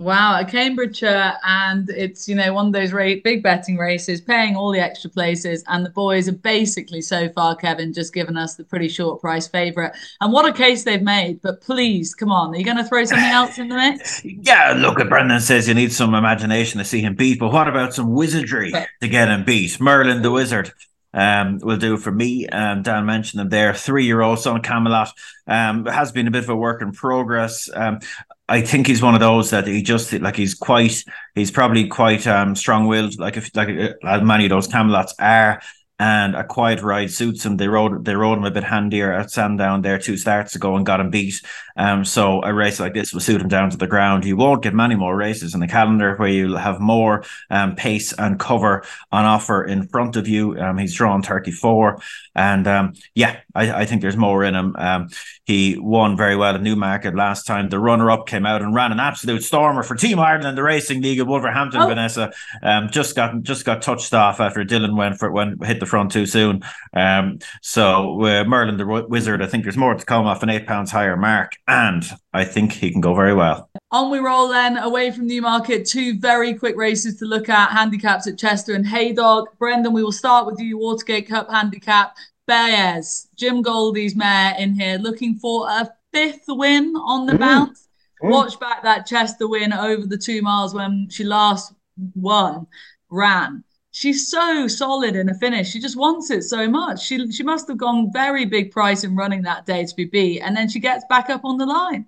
[0.00, 4.54] Wow, a Cambridgeshire, and it's you know one of those ra- big betting races, paying
[4.54, 8.54] all the extra places, and the boys are basically so far, Kevin, just given us
[8.54, 9.90] the pretty short price favourite.
[10.20, 11.42] And what a case they've made!
[11.42, 14.24] But please, come on, are you going to throw something else in the mix?
[14.40, 17.66] Yeah, look at Brendan says you need some imagination to see him beat, but what
[17.66, 19.80] about some wizardry to get him beat?
[19.80, 20.72] Merlin the Wizard
[21.14, 22.46] um, will do for me.
[22.46, 25.12] Um, Dan mentioned him there, three year old son Camelot.
[25.46, 27.68] Um, has been a bit of a work in progress.
[27.72, 28.00] Um,
[28.48, 32.26] I think he's one of those that he just like he's quite he's probably quite
[32.26, 33.68] um strong willed like if like
[34.02, 35.60] uh, many of those Camelots are
[35.98, 37.56] and a quiet ride suits him.
[37.56, 40.86] They rode they rode him a bit handier at Sandown there two starts ago and
[40.86, 41.42] got him beat.
[41.78, 44.24] Um, so a race like this will suit him down to the ground.
[44.24, 48.12] You won't get many more races in the calendar where you'll have more um pace
[48.12, 50.58] and cover on offer in front of you.
[50.58, 52.00] Um, he's drawn thirty four,
[52.34, 54.74] and um, yeah, I, I think there's more in him.
[54.76, 55.08] Um,
[55.44, 57.68] he won very well at Newmarket last time.
[57.68, 60.62] The runner up came out and ran an absolute stormer for Team Ireland in the
[60.62, 61.80] Racing League at Wolverhampton.
[61.80, 61.88] Oh.
[61.88, 65.86] Vanessa um, just got just got touched off after Dylan went for when hit the
[65.86, 66.62] front too soon.
[66.92, 70.66] Um, so uh, Merlin the Wizard, I think there's more to come off an eight
[70.66, 72.02] pounds higher mark, and
[72.32, 73.70] I think he can go very well.
[73.90, 75.86] On we roll then, away from Newmarket.
[75.86, 79.56] Two very quick races to look at handicaps at Chester and Haydock.
[79.58, 82.16] Brendan, we will start with you, Watergate Cup handicap.
[82.46, 87.40] Baez, Jim Goldie's mare in here, looking for a fifth win on the Mm.
[87.40, 87.88] bounce.
[88.22, 88.30] Mm.
[88.30, 91.72] Watch back that Chester win over the two miles when she last
[92.14, 92.66] won,
[93.10, 93.62] ran.
[93.98, 95.70] She's so solid in a finish.
[95.70, 97.04] She just wants it so much.
[97.04, 100.40] She she must have gone very big price in running that day to be beat,
[100.40, 102.06] and then she gets back up on the line.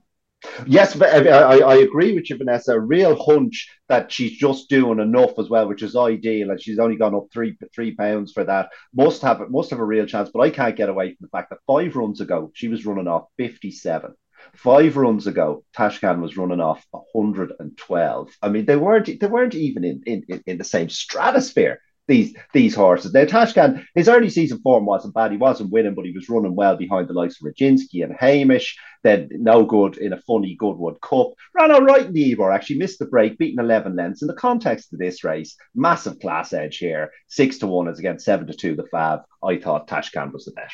[0.67, 2.75] Yes, I, uh, I, I agree with you, Vanessa.
[2.75, 6.53] A real hunch that she's just doing enough as well, which is ideal.
[6.53, 8.69] And she's only gone up three three pounds for that.
[8.95, 10.31] Must have must have a real chance.
[10.33, 13.09] But I can't get away from the fact that five runs ago she was running
[13.09, 14.15] off fifty seven.
[14.55, 18.31] Five runs ago, Tashkhan was running off 112.
[18.43, 21.81] I mean, they weren't they weren't even in, in, in the same stratosphere.
[22.09, 23.13] These these horses.
[23.13, 25.31] Now Tashkhan, his early season form wasn't bad.
[25.31, 28.77] He wasn't winning, but he was running well behind the likes of Rajinsky and Hamish.
[29.05, 31.35] Then no good in a funny Goodwood Cup.
[31.55, 34.23] Ran all right in the Ebor, actually missed the break, beaten 11 lengths.
[34.23, 37.13] In the context of this race, massive class edge here.
[37.29, 39.21] Six to one is against seven to two, the Fab.
[39.45, 40.71] I thought Tashkhan was the bet.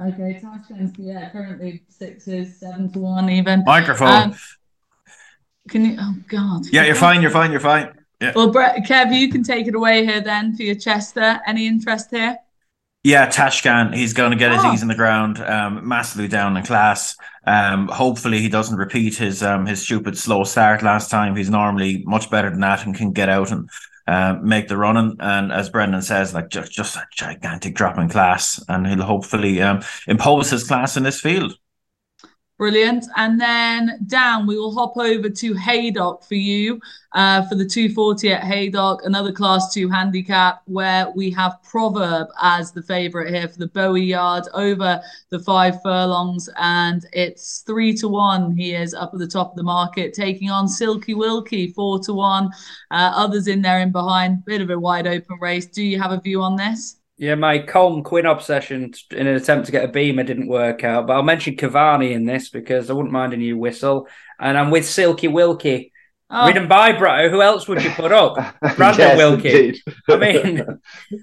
[0.00, 3.62] Okay, Tashkent's yeah, currently sixes, seven to one even.
[3.64, 4.08] Microphone.
[4.22, 4.34] Um,
[5.68, 5.96] Can you?
[6.00, 6.62] Oh God.
[6.72, 7.22] yeah, you're fine.
[7.22, 7.52] You're fine.
[7.52, 7.92] You're fine.
[8.20, 8.32] Yeah.
[8.34, 11.40] Well, Brett, Kev, you can take it away here then for your Chester.
[11.46, 12.36] Any interest here?
[13.02, 14.72] Yeah, Tashkhan, he's going to get his Oh.
[14.72, 17.16] ease in the ground, um, massively down in class.
[17.46, 21.36] Um, hopefully he doesn't repeat his um his stupid slow start last time.
[21.36, 23.68] He's normally much better than that and can get out and
[24.06, 25.16] um, make the running.
[25.20, 29.62] And as Brendan says, like just just a gigantic drop in class, and he'll hopefully
[29.62, 31.56] um impose his class in this field.
[32.56, 33.06] Brilliant.
[33.16, 36.80] And then Dan, we will hop over to Haydock for you
[37.12, 42.70] uh, for the 240 at Haydock, another class two handicap where we have Proverb as
[42.70, 46.48] the favourite here for the Bowie yard over the five furlongs.
[46.56, 48.56] And it's three to one.
[48.56, 52.14] He is up at the top of the market, taking on Silky Wilkie, four to
[52.14, 52.50] one.
[52.92, 55.66] Uh, others in there in behind, bit of a wide open race.
[55.66, 56.98] Do you have a view on this?
[57.16, 61.06] Yeah, my Colm Quinn obsession in an attempt to get a beamer didn't work out,
[61.06, 64.08] but I'll mention Cavani in this because I wouldn't mind a new whistle.
[64.40, 65.92] And I'm with Silky Wilkie,
[66.30, 67.30] Oh, ridden by Bratto.
[67.30, 68.34] Who else would you put up?
[68.76, 69.82] Brandon Yes, Wilkie.
[70.08, 70.66] I mean,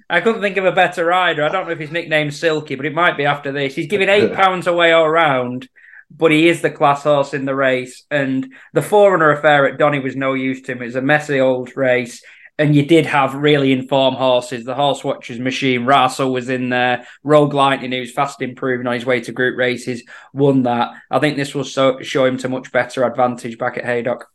[0.10, 1.44] I couldn't think of a better rider.
[1.44, 3.76] I don't know if his nickname's Silky, but it might be after this.
[3.76, 5.68] He's giving eight pounds away all round,
[6.10, 8.06] but he is the class horse in the race.
[8.10, 10.82] And the Forerunner affair at Donny was no use to him.
[10.82, 12.24] It was a messy old race.
[12.58, 14.66] And you did have really informed horses.
[14.66, 17.08] The horse watchers machine, Russell was in there.
[17.24, 20.92] Rogue Lightning, who's fast improving on his way to group races, won that.
[21.10, 24.28] I think this will so, show him to much better advantage back at Haydock.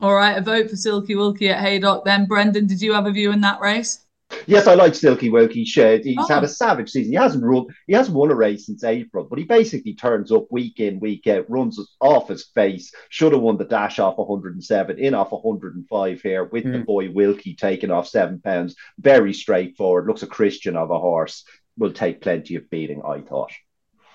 [0.00, 0.38] all right.
[0.38, 2.04] A vote for Silky Wilkie at Haydock.
[2.04, 4.04] Then, Brendan, did you have a view in that race?
[4.46, 5.64] Yes, I like Silky Wilkie.
[5.64, 6.04] Shed.
[6.04, 6.26] He's Oh.
[6.34, 7.12] had a savage season.
[7.12, 7.66] He hasn't run.
[7.86, 11.26] He hasn't won a race since April, but he basically turns up week in, week
[11.26, 12.92] out, runs off his face.
[13.08, 16.86] Should have won the dash off 107, in off 105 here with the Mm.
[16.86, 18.74] boy Wilkie taking off seven pounds.
[18.98, 20.06] Very straightforward.
[20.06, 21.44] Looks a Christian of a horse.
[21.78, 23.52] Will take plenty of beating, I thought.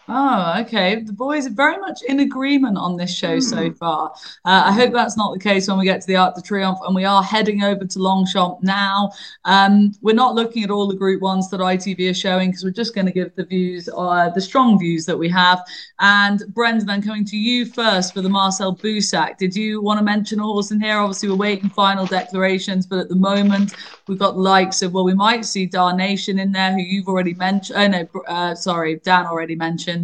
[0.10, 1.02] Oh, okay.
[1.02, 4.14] The boys are very much in agreement on this show so far.
[4.46, 6.80] Uh, I hope that's not the case when we get to the Arc de Triomphe
[6.86, 9.12] and we are heading over to Longchamp now.
[9.44, 12.72] Um, we're not looking at all the Group Ones that ITV are showing because we're
[12.72, 15.62] just going to give the views, uh, the strong views that we have.
[16.00, 19.38] And Brendan, then coming to you first for the Marcel Boussac.
[19.38, 21.00] Did you want to mention a horse in here?
[21.00, 23.76] Obviously, we're waiting final declarations, but at the moment
[24.08, 27.78] we've got likes of well, we might see Darnation in there, who you've already mentioned.
[27.78, 29.97] Oh no, uh, sorry, Dan already mentioned.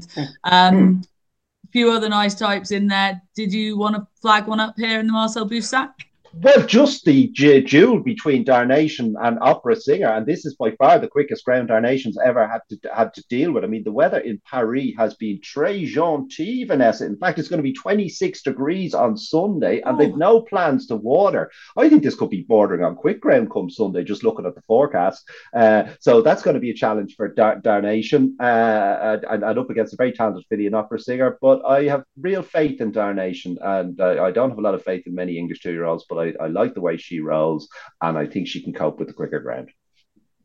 [0.44, 1.02] Um,
[1.64, 3.22] a few other nice types in there.
[3.36, 5.92] Did you want to flag one up here in the Marcel Boussac?
[6.36, 11.08] Well, just the duel between Darnation and Opera Singer, and this is by far the
[11.08, 13.64] quickest ground Darnation's ever had to had to deal with.
[13.64, 17.06] I mean, the weather in Paris has been très gentil, Vanessa.
[17.06, 20.16] In fact, it's going to be 26 degrees on Sunday, and they've Oh.
[20.18, 21.52] no plans to water.
[21.78, 24.62] I think this could be bordering on quick ground come Sunday, just looking at the
[24.64, 25.30] forecast.
[25.56, 29.70] Uh, so that's going to be a challenge for Dar- Darnation, uh, and, and up
[29.70, 31.38] against a very talented filly and Opera Singer.
[31.42, 34.82] But I have real faith in Darnation, and uh, I don't have a lot of
[34.84, 37.68] faith in many English two-year-olds, but I, I like the way she rolls,
[38.02, 39.70] and I think she can cope with the quicker ground.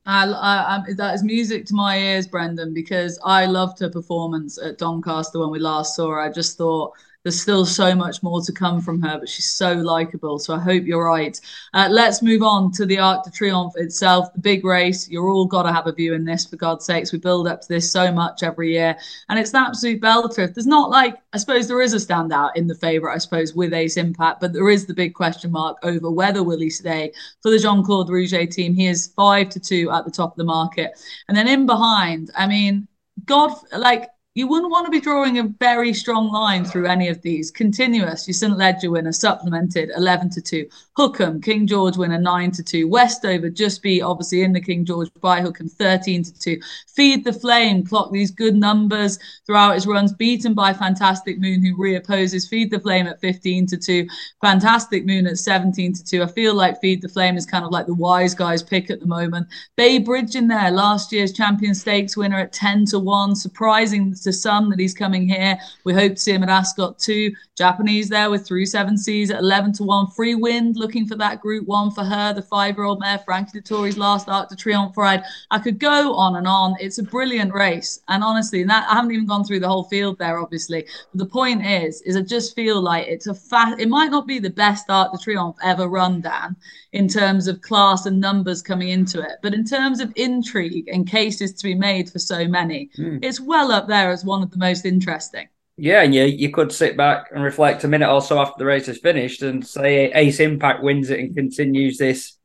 [0.07, 4.59] I, I, I, that is music to my ears, Brendan, because I loved her performance
[4.59, 6.21] at Doncaster when we last saw her.
[6.21, 6.93] I just thought
[7.25, 10.39] there's still so much more to come from her, but she's so likable.
[10.39, 11.39] So I hope you're right.
[11.75, 15.09] Uh, let's move on to the Arc de Triomphe itself, the big race.
[15.09, 17.13] You're all got to have a view in this, for God's sakes.
[17.13, 18.97] We build up to this so much every year,
[19.29, 20.53] and it's an absolute belter.
[20.53, 23.75] There's not like, I suppose there is a standout in the favourite, I suppose, with
[23.75, 27.13] Ace Impact, but there is the big question mark over whether will he stay
[27.43, 28.75] for the Jean Claude Rouget team.
[28.75, 30.93] He is five to two at the top of the market.
[31.29, 32.89] And then in behind, I mean,
[33.25, 37.21] God, like, you wouldn't want to be drawing a very strong line through any of
[37.23, 37.51] these.
[37.51, 38.57] Continuous, you St.
[38.57, 40.69] Leger winner, supplemented 11 to 2.
[40.99, 42.89] Hukum, King George winner 9 to 2.
[42.89, 46.61] Westover just beat, obviously, in the King George by Hukum 13 to 2.
[46.89, 51.77] Feed the Flame, clock these good numbers throughout his runs, beaten by Fantastic Moon, who
[51.77, 52.49] reopposes.
[52.49, 54.09] Feed the Flame at 15 to 2.
[54.41, 56.21] Fantastic Moon at 17 to 2.
[56.21, 58.99] I feel like Feed the Flame is kind of like the wise guys pick at
[58.99, 59.47] the moment.
[59.77, 63.37] Bay Bridge in there, last year's Champion Stakes winner at 10 to 1.
[63.37, 65.57] Surprising to some that he's coming here.
[65.85, 67.31] We hope to see him at Ascot too.
[67.57, 70.09] Japanese there with through seven seas at 11 to 1.
[70.09, 73.61] Free Wind looking for that group one for her, the five year old mare, Frankie
[73.61, 75.23] Dettori's last Arc de Triomphe ride.
[75.51, 76.77] I could go on and on.
[76.81, 78.01] It's a brilliant race.
[78.09, 80.87] And honestly, and that I haven't even gone through the whole field there, obviously.
[81.13, 84.27] But the point is, is I just feel like it's a fat, it might not
[84.27, 86.57] be the best Arc de Triomphe ever run, Dan,
[86.93, 89.37] in terms of class and numbers coming into it.
[89.43, 93.19] But in terms of intrigue and cases to be made for so many, Mm.
[93.23, 95.49] it's well up there as one of the most interesting.
[95.81, 98.67] Yeah, and you you could sit back and reflect a minute or so after the
[98.67, 102.37] race is finished and say Ace Impact wins it and continues this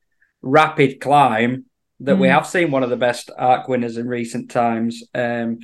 [0.44, 1.66] rapid climb
[2.02, 2.32] that we Mm.
[2.32, 5.04] have seen one of the best arc winners in recent times.
[5.16, 5.60] Um,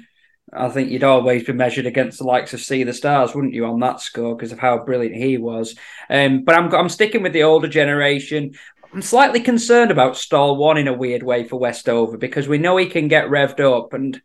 [0.52, 3.66] I think you'd always be measured against the likes of Sea the Stars, wouldn't you,
[3.66, 5.76] on that score because of how brilliant he was.
[6.10, 8.54] Um, but I'm I'm sticking with the older generation.
[8.92, 12.78] I'm slightly concerned about stall one in a weird way for Westover because we know
[12.78, 14.20] he can get revved up, and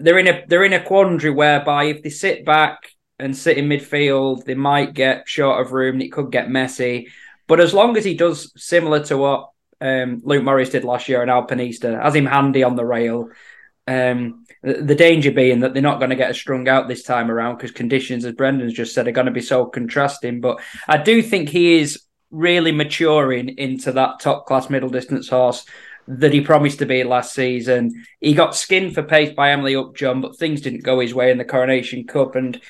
[0.00, 2.78] they're in a they're in a quandary whereby if they sit back
[3.18, 6.00] and sit in midfield, they might get short of room.
[6.00, 7.08] It could get messy,
[7.46, 11.22] but as long as he does similar to what um, Luke Morris did last year
[11.22, 13.30] in Alpinista, has him handy on the rail.
[13.86, 17.30] Um, the danger being that they're not going to get as strung out this time
[17.30, 20.40] around because conditions, as Brendan's just said, are going to be so contrasting.
[20.40, 25.66] But I do think he is really maturing into that top class middle distance horse
[26.06, 28.04] that he promised to be last season.
[28.20, 31.38] He got skinned for pace by Emily Upjohn, but things didn't go his way in
[31.38, 32.36] the Coronation Cup.
[32.36, 32.60] And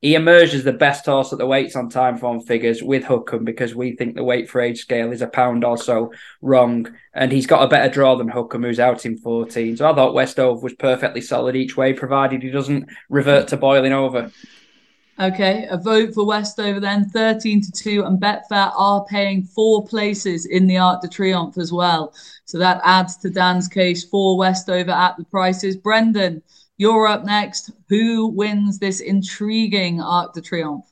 [0.00, 3.44] he emerged as the best horse at the weights on time form figures with Hukum
[3.44, 6.94] because we think the weight for age scale is a pound or so wrong.
[7.14, 9.76] And he's got a better draw than Hukum, who's out in 14.
[9.76, 13.92] So I thought Westover was perfectly solid each way, provided he doesn't revert to boiling
[13.92, 14.30] over.
[15.20, 20.46] Okay, a vote for Westover then, 13 to 2, and Betfair are paying four places
[20.46, 22.14] in the Arc de Triomphe as well.
[22.44, 25.76] So that adds to Dan's case for Westover at the prices.
[25.76, 26.40] Brendan,
[26.76, 27.72] you're up next.
[27.88, 30.88] Who wins this intriguing Arc de Triomphe?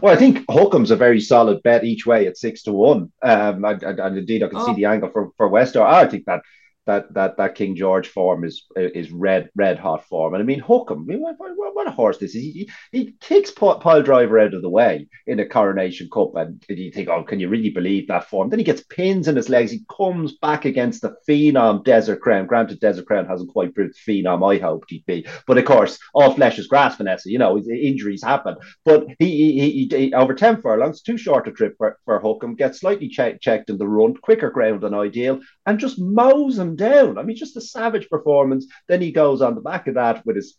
[0.00, 3.10] Well, I think Hukum's a very solid bet each way at six to one.
[3.22, 4.66] Um, and, and, and indeed, I can oh.
[4.66, 5.86] see the angle for, for Westover.
[5.86, 6.42] I think that
[6.86, 10.34] that that that King George form is is red red hot form.
[10.34, 12.42] And I mean, Hukum, I mean, what, what, a horse this is.
[12.42, 17.08] He, he kicks Pyledriver out of the way in a Coronation Cup, and you think,
[17.08, 18.50] oh, can you really believe that form?
[18.50, 19.70] Then he gets pins in his legs.
[19.70, 22.46] He comes back against the phenom Desert Crown.
[22.46, 26.34] Granted, Desert Crown hasn't quite proved phenom I hoped he'd be, but of course, all
[26.34, 27.30] flesh is grass, Vanessa.
[27.30, 28.56] You know, injuries happen.
[28.84, 32.56] But he, he, he, he over ten furlongs, too short a trip for, for Hukum,
[32.56, 36.71] gets slightly che- checked in the run, quicker ground than ideal, and just mows him
[36.76, 37.18] down.
[37.18, 38.66] I mean, just a savage performance.
[38.88, 40.56] Then he goes on the back of that with his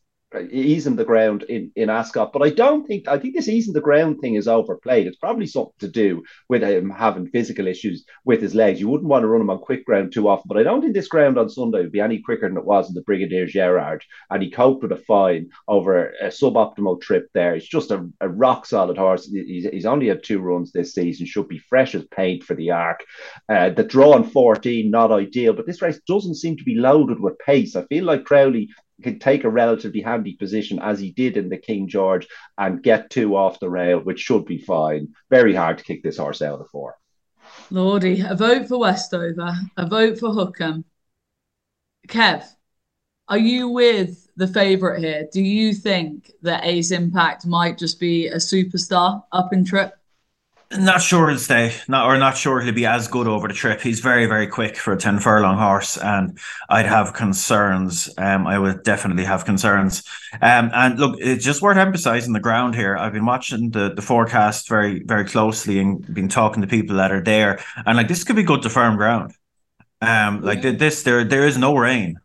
[0.52, 2.32] easing the ground in, in Ascot.
[2.34, 5.08] But I don't think, I think this easing the ground thing is overplayed.
[5.08, 8.80] It's probably something to do with him having physical issues with his legs.
[8.80, 10.94] You wouldn't want to run him on quick ground too often, but I don't think
[10.94, 14.04] this ground on Sunday would be any quicker than it was in the Brigadier Gerard.
[14.30, 17.54] And he coped with a fine over a suboptimal trip there.
[17.56, 19.30] He's just a, a rock solid horse.
[19.32, 22.72] He's, he's only had two runs this season, should be fresh as paint for the
[22.72, 23.04] arc.
[23.50, 27.20] Uh, the draw on 14, not ideal, but this race doesn't seem to be loaded
[27.20, 27.76] with pace.
[27.76, 28.70] I feel like Crowley
[29.02, 32.28] could take a relatively handy position as he did in the King George
[32.58, 35.14] and get two off the rail, which should be fine.
[35.30, 36.96] Very hard to kick this horse out of four.
[37.72, 40.84] Lordy, a vote for Westover, a vote for Hukum.
[42.08, 42.46] Kev,
[43.28, 45.28] are you with the favourite here?
[45.32, 49.94] Do you think that Ace Impact might just be a superstar up in trip?
[50.78, 53.82] Not sure he'll stay, not or not sure he'll be as good over the trip.
[53.82, 58.10] He's very, very quick for a ten furlong horse, and I'd have concerns.
[58.18, 60.04] Um, I would definitely have concerns.
[60.42, 62.98] Um, and look, it's just worth emphasising the ground here.
[62.98, 67.12] I've been watching the the forecast very, very closely and been talking to people that
[67.12, 69.34] are there, and like this could be good to firm ground.
[70.02, 72.20] Um, like this, there there is no rain,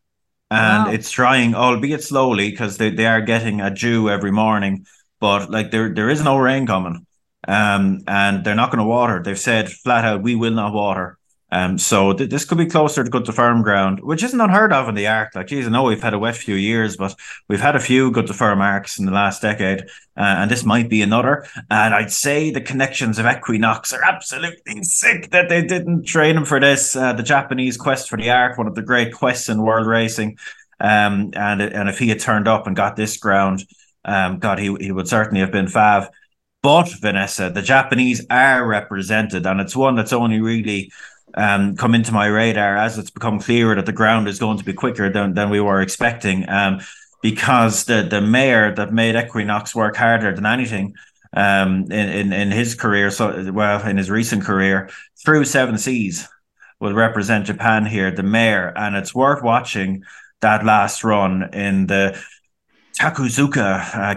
[0.51, 0.90] and wow.
[0.92, 4.86] it's drying, albeit slowly, because they, they are getting a dew every morning.
[5.20, 7.05] But like there there is no rain coming
[7.49, 9.22] um, and they're not going to water.
[9.22, 11.18] They've said flat out, we will not water.
[11.51, 14.70] Um, so th- this could be closer to good to firm ground, which isn't unheard
[14.70, 15.34] of in the arc.
[15.34, 17.14] Like, geez, I know we've had a wet few years, but
[17.49, 19.80] we've had a few good to firm arcs in the last decade,
[20.14, 21.46] uh, and this might be another.
[21.70, 26.44] And I'd say the connections of Equinox are absolutely sick that they didn't train him
[26.44, 26.94] for this.
[26.94, 30.36] Uh, the Japanese quest for the arc, one of the great quests in world racing.
[30.80, 33.64] Um, and and if he had turned up and got this ground,
[34.05, 36.09] um, God, he he would certainly have been fav.
[36.62, 40.90] But Vanessa, the Japanese are represented, and it's one that's only really
[41.34, 44.64] um, come into my radar as it's become clearer that the ground is going to
[44.64, 46.48] be quicker than, than we were expecting.
[46.48, 46.80] Um,
[47.22, 50.94] because the the mare that made Equinox work harder than anything
[51.32, 54.88] um, in, in in his career, so well in his recent career,
[55.24, 56.28] through seven seas
[56.80, 60.04] will represent Japan here, the mayor, and it's worth watching
[60.40, 62.16] that last run in the
[63.00, 64.14] Takarazuka uh,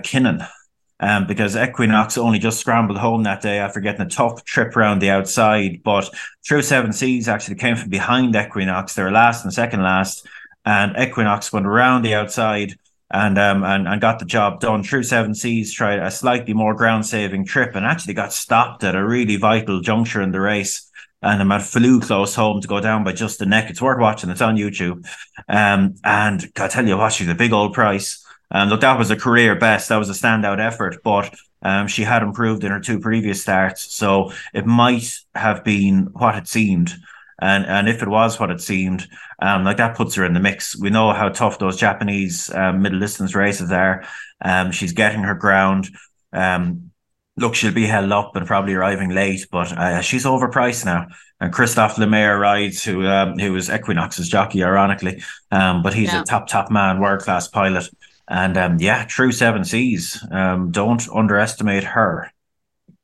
[1.02, 5.00] um, because Equinox only just scrambled home that day after getting a tough trip around
[5.00, 5.82] the outside.
[5.84, 6.10] But
[6.46, 8.94] True Seven Seas actually came from behind Equinox.
[8.94, 10.28] They last and second last,
[10.64, 12.76] and Equinox went around the outside
[13.14, 14.84] and um and, and got the job done.
[14.84, 18.96] True Seven Seas tried a slightly more ground saving trip and actually got stopped at
[18.96, 20.88] a really vital juncture in the race.
[21.24, 23.70] And man flew close home to go down by just the neck.
[23.70, 24.32] It's worth watching.
[24.32, 25.06] It's on YouTube.
[25.48, 28.26] Um, and I tell you what, she's a big old price.
[28.52, 29.90] Um, look, that was a career best.
[29.90, 33.94] That was a standout effort, but um, she had improved in her two previous starts.
[33.94, 36.94] So it might have been what it seemed.
[37.42, 39.08] And and if it was what it seemed,
[39.42, 40.78] um, like that puts her in the mix.
[40.80, 44.04] We know how tough those Japanese um, middle distance races are.
[44.42, 45.90] Um, she's getting her ground.
[46.32, 46.92] Um,
[47.38, 51.08] look, she'll be held up and probably arriving late, but uh, she's overpriced now.
[51.40, 56.22] And Christophe Lemaire rides, who um, who was Equinox's jockey, ironically, um, but he's yeah.
[56.22, 57.90] a top top man, world class pilot,
[58.32, 60.26] and um, yeah, true seven seas.
[60.32, 62.32] Um, don't underestimate her.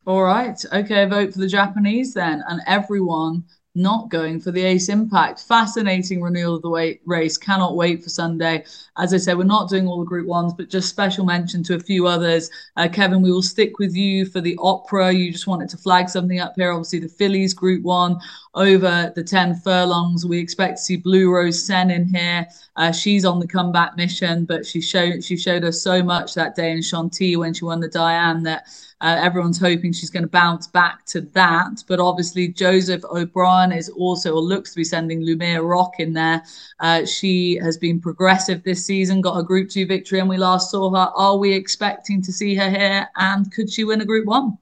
[0.06, 3.44] All right, okay, vote for the Japanese then, and everyone
[3.78, 5.40] not going for the Ace Impact.
[5.40, 7.38] Fascinating renewal of the weight race.
[7.38, 8.66] Cannot wait for Sunday.
[8.98, 11.76] As I said, we're not doing all the Group Ones, but just special mention to
[11.76, 12.50] a few others.
[12.76, 15.12] Uh, Kevin, we will stick with you for the Opera.
[15.12, 16.72] You just wanted to flag something up here.
[16.72, 18.20] Obviously, the Fillies Group One
[18.56, 20.26] over the 10 furlongs.
[20.26, 22.48] We expect to see Blue Rose Cen in here.
[22.76, 26.56] Uh, she's on the comeback mission, but she showed she showed us so much that
[26.56, 28.68] day in Chantilly when she won the Diane that
[29.02, 31.84] uh, everyone's hoping she's going to bounce back to that.
[31.88, 36.44] But obviously, Joseph O'Brien is also, or looks to be sending Lumiere Rock in there.
[36.80, 40.72] Uh, she has been progressive this season, got a Group 2 victory, and we last
[40.72, 41.12] saw her.
[41.16, 43.08] Are we expecting to see her here?
[43.18, 44.58] And could she win a Group 1?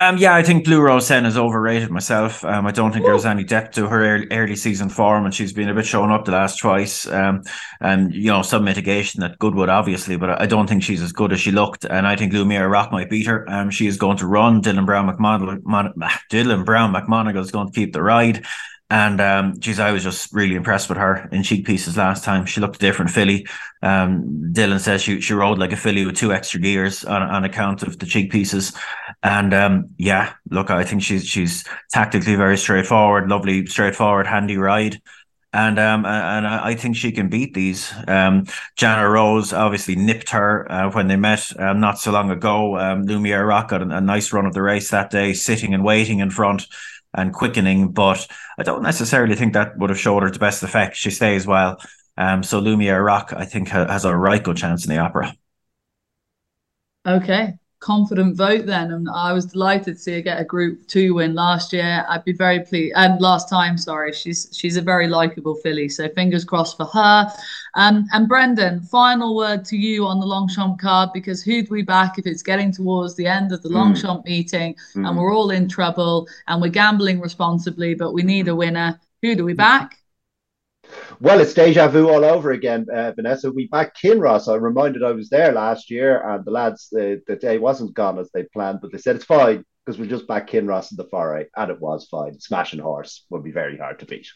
[0.00, 2.44] Um, yeah, I think Blue Rose Cen is overrated myself.
[2.44, 3.08] Um, I don't think Ooh.
[3.08, 6.12] there's any depth to her early, early, season form, and she's been a bit shown
[6.12, 7.08] up the last twice.
[7.08, 7.42] Um,
[7.80, 11.32] and you know some mitigation at Goodwood, obviously, but I don't think she's as good
[11.32, 11.84] as she looked.
[11.84, 13.48] And I think Lumiere Rock might beat her.
[13.50, 14.62] Um, she is going to run.
[14.62, 15.62] Dylan Browne McMonagle,
[16.30, 18.46] Dylan Browne McMonagle is going to keep the ride.
[18.90, 22.46] And um, geez, I was just really impressed with her in cheek pieces last time.
[22.46, 23.46] She looked a different filly.
[23.82, 27.44] Um, Dylan says she she rode like a filly with two extra gears on, on
[27.44, 28.72] account of the cheek pieces.
[29.22, 35.00] And um, yeah, look, I think she's she's tactically very straightforward, lovely, straightforward, handy ride.
[35.52, 37.92] And um and I think she can beat these.
[38.06, 38.44] Um,
[38.76, 42.78] Jana Rose obviously nipped her uh, when they met um, not so long ago.
[42.78, 45.82] Um, Lumiere Rock got a, a nice run of the race that day, sitting and
[45.82, 46.66] waiting in front
[47.14, 48.26] and quickening, but
[48.58, 50.96] I don't necessarily think that would have showed her the best effect.
[50.96, 51.80] She stays well.
[52.18, 55.34] Um, so Lumiere Rock, I think, has a right good chance in the opera.
[57.06, 58.92] Okay, confident vote then.
[58.92, 62.04] And I was delighted to see her get a Group Two win last year.
[62.08, 62.94] I'd be very pleased.
[62.96, 65.88] And last time, sorry, she's she's a very likable filly.
[65.88, 67.30] So fingers crossed for her.
[67.74, 71.82] Um, and Brendan, final word to you on the Longchamp card because who do we
[71.82, 74.24] back if it's getting towards the end of the Longchamp mm.
[74.24, 75.06] meeting mm.
[75.06, 78.98] and we're all in trouble and we're gambling responsibly, but we need a winner.
[79.22, 79.97] Who do we back?
[81.20, 83.50] Well, it's deja vu all over again, uh, Vanessa.
[83.50, 84.48] We back Kinross.
[84.52, 88.18] I reminded I was there last year, and the lads, the, the day wasn't gone
[88.18, 91.06] as they planned, but they said it's fine because we're just back Kinross in the
[91.06, 92.38] Forêt, and it was fine.
[92.38, 94.28] Smashing horse would be very hard to beat.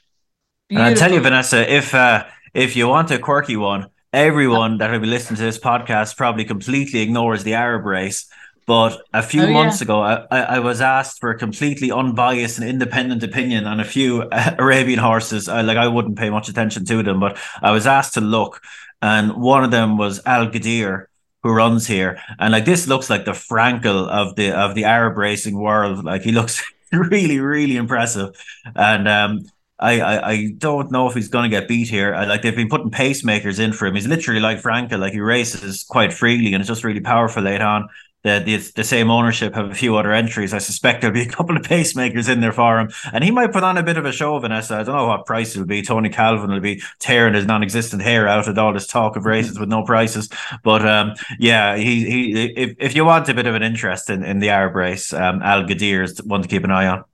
[0.71, 2.25] And I tell you, Vanessa, if uh,
[2.55, 6.45] if you want a quirky one, everyone that will be listening to this podcast probably
[6.45, 8.27] completely ignores the Arab race
[8.67, 9.85] but a few oh, months yeah.
[9.85, 14.29] ago, I, I was asked for a completely unbiased and independent opinion on a few
[14.59, 15.49] Arabian horses.
[15.49, 18.63] I, like I wouldn't pay much attention to them, but I was asked to look,
[19.01, 21.07] and one of them was Al Ghadir,
[21.43, 25.17] who runs here, and like this looks like the Frankel of the of the Arab
[25.17, 26.05] racing world.
[26.05, 28.37] Like he looks really, really impressive,
[28.77, 29.45] and um,
[29.83, 32.15] I, I, I don't know if he's going to get beat here.
[32.15, 33.97] I, like they've been putting pacemakers in for him.
[33.97, 37.61] He's literally like Frankel, like he races quite freely and it's just really powerful late
[37.61, 37.89] on
[38.25, 40.55] the, the, the same ownership have a few other entries.
[40.55, 43.53] I suspect there'll be a couple of pacemakers in there for him, and he might
[43.53, 44.39] put on a bit of a show.
[44.39, 45.83] Vanessa, I don't know what price it'll be.
[45.83, 49.59] Tony Calvin will be tearing his non-existent hair out at all this talk of races
[49.59, 50.29] with no prices.
[50.63, 54.23] But um, yeah, he he if, if you want a bit of an interest in,
[54.23, 57.05] in the Arab race, um, Al Ghadir is one to keep an eye on.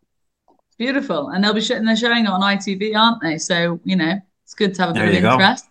[0.77, 3.39] Beautiful, and they'll be showing they're showing it on ITV, aren't they?
[3.39, 5.65] So you know it's good to have a bit of interest.
[5.65, 5.71] Go.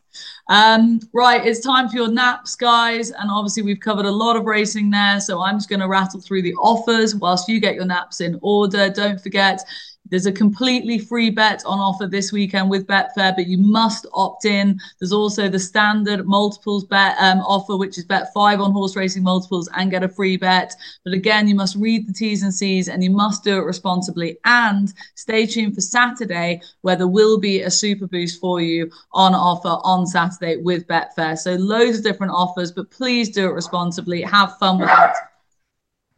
[0.49, 3.11] Um, right, it's time for your naps, guys.
[3.11, 5.19] And obviously, we've covered a lot of racing there.
[5.19, 8.39] So I'm just going to rattle through the offers whilst you get your naps in
[8.41, 8.89] order.
[8.89, 9.61] Don't forget,
[10.09, 14.45] there's a completely free bet on offer this weekend with Betfair, but you must opt
[14.45, 14.79] in.
[14.99, 19.23] There's also the standard multiples bet um, offer, which is bet five on horse racing
[19.23, 20.75] multiples and get a free bet.
[21.03, 24.37] But again, you must read the T's and C's and you must do it responsibly.
[24.45, 29.33] And stay tuned for Saturday, where there will be a super boost for you on
[29.33, 31.37] offer on Saturday with Betfair.
[31.37, 34.21] So loads of different offers, but please do it responsibly.
[34.21, 35.15] Have fun with it.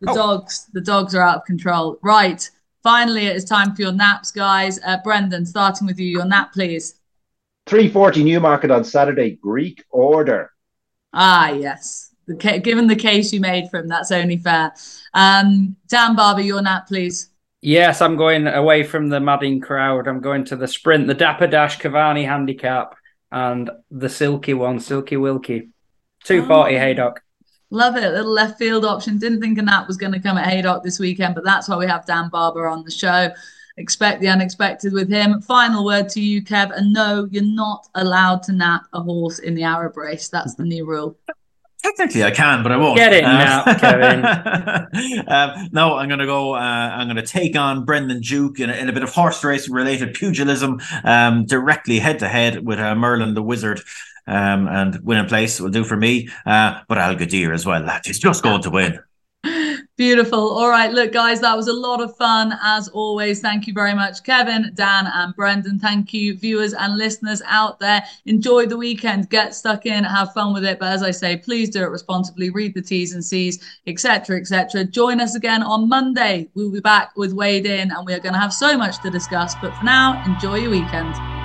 [0.01, 0.15] The oh.
[0.15, 1.99] dogs, the dogs are out of control.
[2.01, 2.49] Right.
[2.83, 4.79] Finally, it is time for your naps, guys.
[4.85, 6.95] Uh, Brendan, starting with you, your nap, please.
[7.67, 10.51] 340 Newmarket on Saturday, Greek order.
[11.13, 12.15] Ah, yes.
[12.27, 14.73] The, given the case you made for him, that's only fair.
[15.13, 17.29] Um, Dan Barber, your nap, please.
[17.61, 20.07] Yes, I'm going away from the madding crowd.
[20.07, 22.95] I'm going to the sprint, the Dapper Dash Cavani handicap,
[23.31, 25.69] and the silky one, Silky Wilkie.
[26.23, 26.79] 240 oh.
[26.79, 27.23] Haydock.
[27.71, 28.11] Love it.
[28.11, 29.19] Little left field option.
[29.19, 31.77] Didn't think a nap was going to come at Haydock this weekend, but that's why
[31.77, 33.29] we have Dan Barber on the show.
[33.77, 35.39] Expect the unexpected with him.
[35.41, 36.75] Final word to you, Kev.
[36.75, 40.29] And no, you're not allowed to nap a horse in the Arab race.
[40.29, 41.15] That's the new rule.
[41.81, 42.97] Technically, I can, but I won't.
[42.97, 44.25] Get it um, now, Kevin.
[45.27, 46.53] um, no, I'm going to go.
[46.53, 49.41] Uh, I'm going to take on Brendan Duke in a, in a bit of horse
[49.45, 53.81] racing related pugilism, um, directly head to head with uh, Merlin the Wizard.
[54.29, 56.29] Um, and winning place will do for me.
[56.45, 57.83] Uh, but Al Ghadir as well.
[57.83, 58.99] That is just going to win.
[59.99, 60.57] Beautiful.
[60.57, 60.93] All right.
[60.93, 63.41] Look, guys, that was a lot of fun as always.
[63.41, 65.77] Thank you very much, Kevin, Dan, and Brendan.
[65.77, 68.01] Thank you, viewers and listeners out there.
[68.25, 69.29] Enjoy the weekend.
[69.29, 70.79] Get stuck in, have fun with it.
[70.79, 72.49] But as I say, please do it responsibly.
[72.49, 74.85] Read the T's and C's, etc., etc.
[74.85, 76.49] Join us again on Monday.
[76.53, 79.09] We'll be back with Wade in, and we are going to have so much to
[79.09, 79.53] discuss.
[79.61, 81.38] But for now, enjoy your weekend.